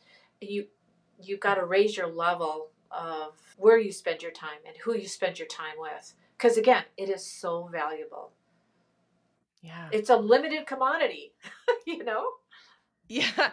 You 0.40 0.66
you've 1.20 1.40
got 1.40 1.57
to 1.57 1.64
raise 1.64 1.96
your 1.96 2.07
level 2.07 2.68
of 2.90 3.35
where 3.57 3.79
you 3.79 3.92
spend 3.92 4.22
your 4.22 4.31
time 4.31 4.61
and 4.66 4.77
who 4.79 4.94
you 4.94 5.09
spend 5.09 5.38
your 5.38 5.48
time 5.48 5.74
with. 5.79 6.14
Because 6.37 6.57
again, 6.57 6.85
it 6.96 7.09
is 7.09 7.24
so 7.24 7.68
valuable. 7.70 8.31
Yeah. 9.64 9.88
It's 9.92 10.11
a 10.11 10.16
limited 10.16 10.66
commodity, 10.66 11.33
you 11.87 12.05
know? 12.05 12.27
Yeah. 13.09 13.50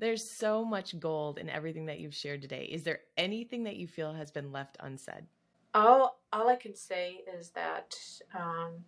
There's 0.00 0.28
so 0.28 0.64
much 0.64 0.98
gold 0.98 1.38
in 1.38 1.48
everything 1.48 1.86
that 1.86 2.00
you've 2.00 2.14
shared 2.14 2.42
today. 2.42 2.64
Is 2.64 2.82
there 2.82 3.00
anything 3.16 3.62
that 3.64 3.76
you 3.76 3.86
feel 3.86 4.12
has 4.12 4.32
been 4.32 4.50
left 4.50 4.76
unsaid? 4.80 5.26
All, 5.72 6.18
all 6.32 6.48
I 6.48 6.56
can 6.56 6.74
say 6.74 7.20
is 7.38 7.50
that 7.50 7.96
um, 8.34 8.84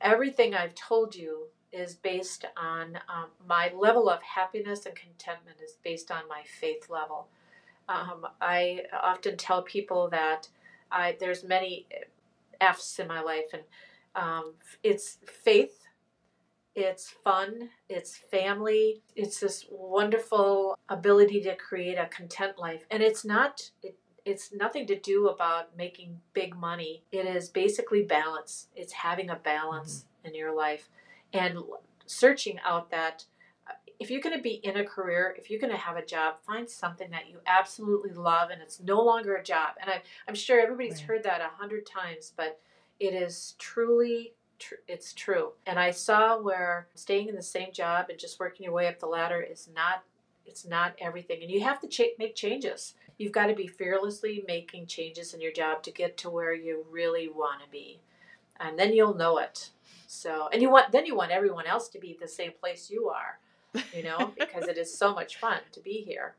everything 0.00 0.54
I've 0.54 0.74
told 0.74 1.14
you 1.14 1.48
is 1.70 1.94
based 1.94 2.46
on 2.56 2.96
um, 3.08 3.26
my 3.46 3.70
level 3.74 4.08
of 4.08 4.22
happiness 4.22 4.86
and 4.86 4.94
contentment 4.94 5.58
is 5.62 5.76
based 5.84 6.10
on 6.10 6.22
my 6.28 6.42
faith 6.60 6.88
level. 6.88 7.28
Um, 7.88 8.26
I 8.40 8.84
often 9.02 9.36
tell 9.36 9.62
people 9.62 10.08
that 10.10 10.48
I, 10.90 11.16
there's 11.20 11.44
many 11.44 11.86
F's 12.60 12.98
in 12.98 13.08
my 13.08 13.20
life, 13.20 13.52
and 13.52 13.62
um, 14.14 14.54
it's 14.82 15.18
faith, 15.26 15.86
it's 16.74 17.10
fun, 17.10 17.70
it's 17.88 18.16
family, 18.16 19.02
it's 19.14 19.40
this 19.40 19.66
wonderful 19.70 20.78
ability 20.88 21.40
to 21.42 21.54
create 21.56 21.98
a 21.98 22.06
content 22.06 22.58
life, 22.58 22.82
and 22.90 23.02
it's 23.02 23.24
not. 23.24 23.70
It, 23.82 23.96
it's 24.24 24.52
nothing 24.52 24.86
to 24.86 24.96
do 24.96 25.26
about 25.26 25.76
making 25.76 26.20
big 26.32 26.56
money. 26.56 27.02
It 27.10 27.26
is 27.26 27.48
basically 27.48 28.04
balance. 28.04 28.68
It's 28.76 28.92
having 28.92 29.30
a 29.30 29.34
balance 29.34 30.04
mm-hmm. 30.04 30.28
in 30.28 30.34
your 30.36 30.54
life 30.54 30.88
and 31.32 31.58
searching 32.06 32.60
out 32.64 32.92
that 32.92 33.24
if 33.98 34.10
you're 34.10 34.20
going 34.20 34.36
to 34.36 34.42
be 34.42 34.54
in 34.64 34.76
a 34.76 34.84
career, 34.84 35.34
if 35.38 35.48
you're 35.48 35.60
going 35.60 35.72
to 35.72 35.78
have 35.78 35.96
a 35.96 36.04
job, 36.04 36.34
find 36.44 36.68
something 36.68 37.10
that 37.10 37.28
you 37.30 37.38
absolutely 37.46 38.12
love 38.12 38.50
and 38.50 38.60
it's 38.60 38.80
no 38.80 39.00
longer 39.00 39.36
a 39.36 39.42
job. 39.42 39.74
And 39.80 39.88
I, 39.88 40.02
I'm 40.26 40.34
sure 40.34 40.60
everybody's 40.60 41.00
right. 41.00 41.02
heard 41.02 41.22
that 41.24 41.40
a 41.40 41.56
hundred 41.56 41.86
times, 41.86 42.32
but 42.36 42.60
it 43.02 43.14
is 43.14 43.56
truly, 43.58 44.34
tr- 44.60 44.76
it's 44.86 45.12
true. 45.12 45.52
And 45.66 45.76
I 45.76 45.90
saw 45.90 46.40
where 46.40 46.86
staying 46.94 47.28
in 47.28 47.34
the 47.34 47.42
same 47.42 47.72
job 47.72 48.06
and 48.10 48.18
just 48.18 48.38
working 48.38 48.62
your 48.62 48.72
way 48.72 48.86
up 48.86 49.00
the 49.00 49.06
ladder 49.06 49.40
is 49.42 49.68
not, 49.74 50.04
it's 50.46 50.64
not 50.64 50.94
everything. 51.00 51.42
And 51.42 51.50
you 51.50 51.62
have 51.64 51.80
to 51.80 51.88
ch- 51.88 52.16
make 52.16 52.36
changes. 52.36 52.94
You've 53.18 53.32
got 53.32 53.48
to 53.48 53.54
be 53.54 53.66
fearlessly 53.66 54.44
making 54.46 54.86
changes 54.86 55.34
in 55.34 55.40
your 55.40 55.50
job 55.52 55.82
to 55.82 55.90
get 55.90 56.16
to 56.18 56.30
where 56.30 56.54
you 56.54 56.86
really 56.88 57.28
want 57.28 57.60
to 57.64 57.68
be. 57.70 57.98
And 58.60 58.78
then 58.78 58.92
you'll 58.92 59.14
know 59.14 59.38
it. 59.38 59.70
So, 60.06 60.48
and 60.52 60.62
you 60.62 60.70
want 60.70 60.92
then 60.92 61.06
you 61.06 61.16
want 61.16 61.32
everyone 61.32 61.66
else 61.66 61.88
to 61.88 61.98
be 61.98 62.16
the 62.20 62.28
same 62.28 62.52
place 62.60 62.90
you 62.90 63.08
are, 63.08 63.40
you 63.94 64.04
know, 64.04 64.32
because 64.38 64.68
it 64.68 64.78
is 64.78 64.96
so 64.96 65.12
much 65.14 65.38
fun 65.38 65.58
to 65.72 65.80
be 65.80 66.02
here. 66.06 66.36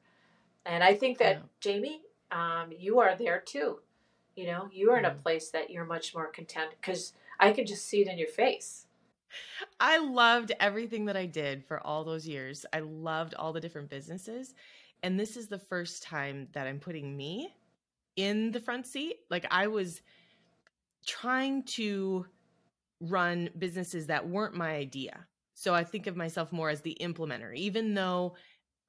And 0.66 0.84
I 0.84 0.94
think 0.94 1.18
that 1.20 1.42
yeah. 1.66 1.74
Jaime, 1.74 2.02
um, 2.32 2.72
you 2.78 3.00
are 3.00 3.16
there 3.16 3.42
too. 3.42 3.80
You 4.36 4.48
know, 4.48 4.70
you 4.72 4.92
are 4.92 4.98
in 4.98 5.06
a 5.06 5.12
mm. 5.12 5.22
place 5.22 5.50
that 5.52 5.70
you're 5.70 5.86
much 5.86 6.14
more 6.14 6.28
content 6.28 6.72
because 6.80 7.14
I 7.40 7.52
can 7.52 7.66
just 7.66 7.86
see 7.86 8.02
it 8.02 8.08
in 8.08 8.18
your 8.18 8.28
face. 8.28 8.88
I 9.80 9.98
loved 9.98 10.52
everything 10.60 11.06
that 11.06 11.18
I 11.18 11.26
did 11.26 11.66
for 11.66 11.86
all 11.86 12.04
those 12.04 12.28
years. 12.28 12.66
I 12.72 12.80
loved 12.80 13.34
all 13.36 13.54
the 13.54 13.60
different 13.60 13.90
businesses. 13.90 14.54
And 15.02 15.20
this 15.20 15.36
is 15.36 15.48
the 15.48 15.60
first 15.60 16.04
time 16.04 16.48
that 16.54 16.68
I'm 16.68 16.80
putting 16.80 17.16
me 17.18 17.54
in 18.16 18.52
the 18.52 18.60
front 18.60 18.88
seat. 18.88 19.18
Like 19.30 19.46
I 19.52 19.68
was 19.68 20.02
trying 21.06 21.64
to 21.64 22.26
run 23.02 23.50
businesses 23.58 24.08
that 24.08 24.28
weren't 24.28 24.56
my 24.56 24.76
idea. 24.76 25.28
So 25.56 25.74
I 25.74 25.84
think 25.84 26.08
of 26.08 26.16
myself 26.16 26.52
more 26.52 26.70
as 26.70 26.82
the 26.82 26.98
implementer, 27.02 27.56
even 27.56 27.94
though 27.94 28.36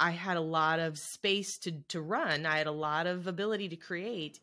I 0.01 0.11
had 0.11 0.37
a 0.37 0.41
lot 0.41 0.81
of 0.81 0.99
space 0.99 1.59
to 1.59 1.73
to 1.89 2.01
run, 2.01 2.47
I 2.47 2.59
had 2.59 2.67
a 2.67 2.73
lot 2.73 3.07
of 3.07 3.27
ability 3.27 3.69
to 3.71 3.77
create. 3.77 4.41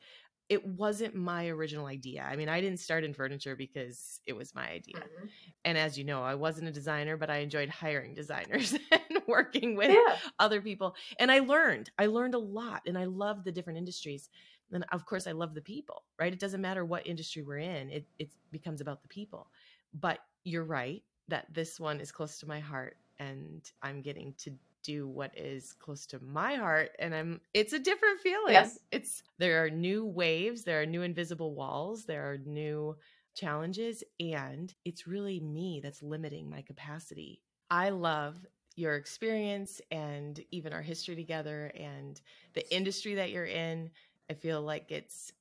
It 0.52 0.66
wasn't 0.66 1.16
my 1.16 1.48
original 1.48 1.86
idea. 1.86 2.28
I 2.30 2.36
mean, 2.36 2.50
I 2.50 2.60
didn't 2.60 2.80
start 2.80 3.06
in 3.06 3.14
furniture 3.14 3.56
because 3.56 4.20
it 4.26 4.34
was 4.34 4.54
my 4.54 4.70
idea. 4.70 4.98
Mm-hmm. 4.98 5.28
And 5.64 5.78
as 5.78 5.98
you 5.98 6.04
know, 6.04 6.24
I 6.24 6.36
wasn't 6.36 6.68
a 6.68 6.72
designer, 6.72 7.16
but 7.16 7.30
I 7.30 7.38
enjoyed 7.38 7.70
hiring 7.70 8.14
designers 8.14 8.74
and 8.92 9.22
working 9.28 9.76
with 9.76 9.92
yeah. 9.92 10.18
other 10.40 10.62
people. 10.62 10.96
And 11.20 11.32
I 11.32 11.40
learned. 11.40 11.90
I 11.98 12.08
learned 12.08 12.36
a 12.36 12.40
lot 12.40 12.82
and 12.86 12.98
I 12.98 13.06
loved 13.06 13.46
the 13.46 13.52
different 13.52 13.80
industries 13.80 14.30
and 14.74 14.86
of 14.92 15.06
course 15.06 15.28
i 15.28 15.32
love 15.32 15.54
the 15.54 15.62
people 15.62 16.04
right 16.20 16.34
it 16.34 16.40
doesn't 16.40 16.62
matter 16.62 16.86
what 16.86 17.06
industry 17.06 17.44
we're 17.44 17.58
in 17.58 17.90
it 17.90 18.06
it 18.20 18.30
becomes 18.52 18.82
about 18.82 19.02
the 19.02 19.08
people 19.08 19.48
but 19.94 20.20
you're 20.44 20.64
right 20.64 21.04
that 21.28 21.46
this 21.54 21.80
one 21.80 22.00
is 22.00 22.12
close 22.12 22.40
to 22.40 22.48
my 22.48 22.60
heart 22.60 22.98
and 23.20 23.72
i'm 23.82 24.02
getting 24.02 24.34
to 24.38 24.52
do 24.84 25.08
what 25.08 25.38
is 25.38 25.74
close 25.74 26.06
to 26.08 26.20
my 26.24 26.56
heart 26.56 26.92
and 27.00 27.14
i'm 27.14 27.42
it's 27.54 27.74
a 27.74 27.80
different 27.80 28.20
feeling. 28.20 28.54
Yes. 28.54 28.80
it's 28.92 29.24
there 29.38 29.64
are 29.64 29.70
new 29.70 30.06
waves 30.06 30.64
there 30.64 30.82
are 30.82 30.86
new 30.86 31.02
invisible 31.02 31.54
walls 31.54 32.06
there 32.06 32.32
are 32.32 32.38
new 32.38 32.96
challenges 33.34 34.04
and 34.20 34.74
it's 34.86 35.08
really 35.08 35.40
me 35.40 35.80
that's 35.82 36.04
limiting 36.04 36.50
my 36.50 36.62
capacity. 36.62 37.42
I 37.70 37.90
love 37.90 38.46
your 38.76 38.96
experience 38.96 39.82
and 39.92 40.40
even 40.52 40.74
our 40.74 40.82
history 40.82 41.16
together 41.16 41.72
and 41.76 42.20
the 42.54 42.74
industry 42.74 43.16
that 43.16 43.32
you're 43.32 43.46
in. 43.46 43.92
I 44.30 44.34
feel 44.34 44.62
like 44.62 44.92
it's 44.92 45.32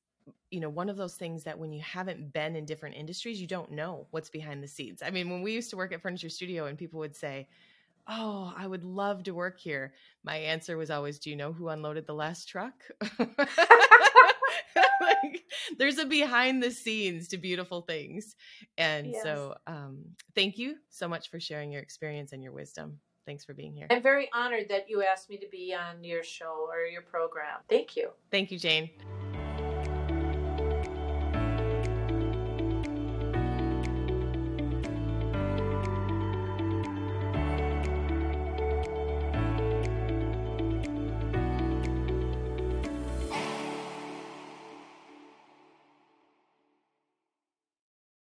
you 0.50 0.61
know 0.61 0.68
one 0.68 0.88
of 0.88 0.96
those 0.96 1.14
things 1.14 1.44
that 1.44 1.59
when 1.59 1.72
you 1.72 1.81
haven't 1.81 2.33
been 2.33 2.55
in 2.55 2.64
different 2.64 2.94
industries 2.94 3.40
you 3.40 3.46
don't 3.46 3.72
know 3.72 4.07
what's 4.11 4.31
behind 4.31 4.62
the 4.62 4.68
scenes. 4.68 5.03
I 5.03 5.11
mean 5.11 5.31
when 5.31 5.42
we 5.42 5.53
used 5.53 5.70
to 5.70 5.76
work 5.76 5.92
at 5.92 6.03
furniture 6.03 6.29
studio 6.29 6.66
and 6.66 6.79
people 6.79 7.00
would 7.00 7.16
say 7.16 7.48
oh 8.08 8.52
i 8.56 8.66
would 8.66 8.84
love 8.84 9.22
to 9.22 9.32
work 9.32 9.58
here 9.58 9.92
my 10.24 10.36
answer 10.36 10.76
was 10.76 10.90
always 10.90 11.18
do 11.18 11.30
you 11.30 11.36
know 11.36 11.52
who 11.52 11.68
unloaded 11.68 12.06
the 12.06 12.14
last 12.14 12.46
truck 12.46 12.74
like, 15.00 15.44
there's 15.78 15.98
a 15.98 16.06
behind 16.06 16.62
the 16.62 16.70
scenes 16.70 17.28
to 17.28 17.38
beautiful 17.38 17.82
things 17.82 18.36
and 18.78 19.08
yes. 19.08 19.22
so 19.22 19.54
um, 19.66 20.04
thank 20.34 20.58
you 20.58 20.76
so 20.88 21.08
much 21.08 21.30
for 21.30 21.40
sharing 21.40 21.72
your 21.72 21.82
experience 21.82 22.32
and 22.32 22.42
your 22.42 22.52
wisdom 22.52 22.98
Thanks 23.26 23.44
for 23.44 23.54
being 23.54 23.72
here. 23.72 23.86
I'm 23.90 24.02
very 24.02 24.28
honored 24.34 24.68
that 24.70 24.88
you 24.88 25.04
asked 25.04 25.30
me 25.30 25.36
to 25.36 25.46
be 25.52 25.72
on 25.72 26.02
your 26.02 26.24
show 26.24 26.66
or 26.68 26.84
your 26.84 27.02
program. 27.02 27.58
Thank 27.68 27.94
you. 27.94 28.10
Thank 28.30 28.50
you, 28.50 28.58
Jane. 28.58 28.90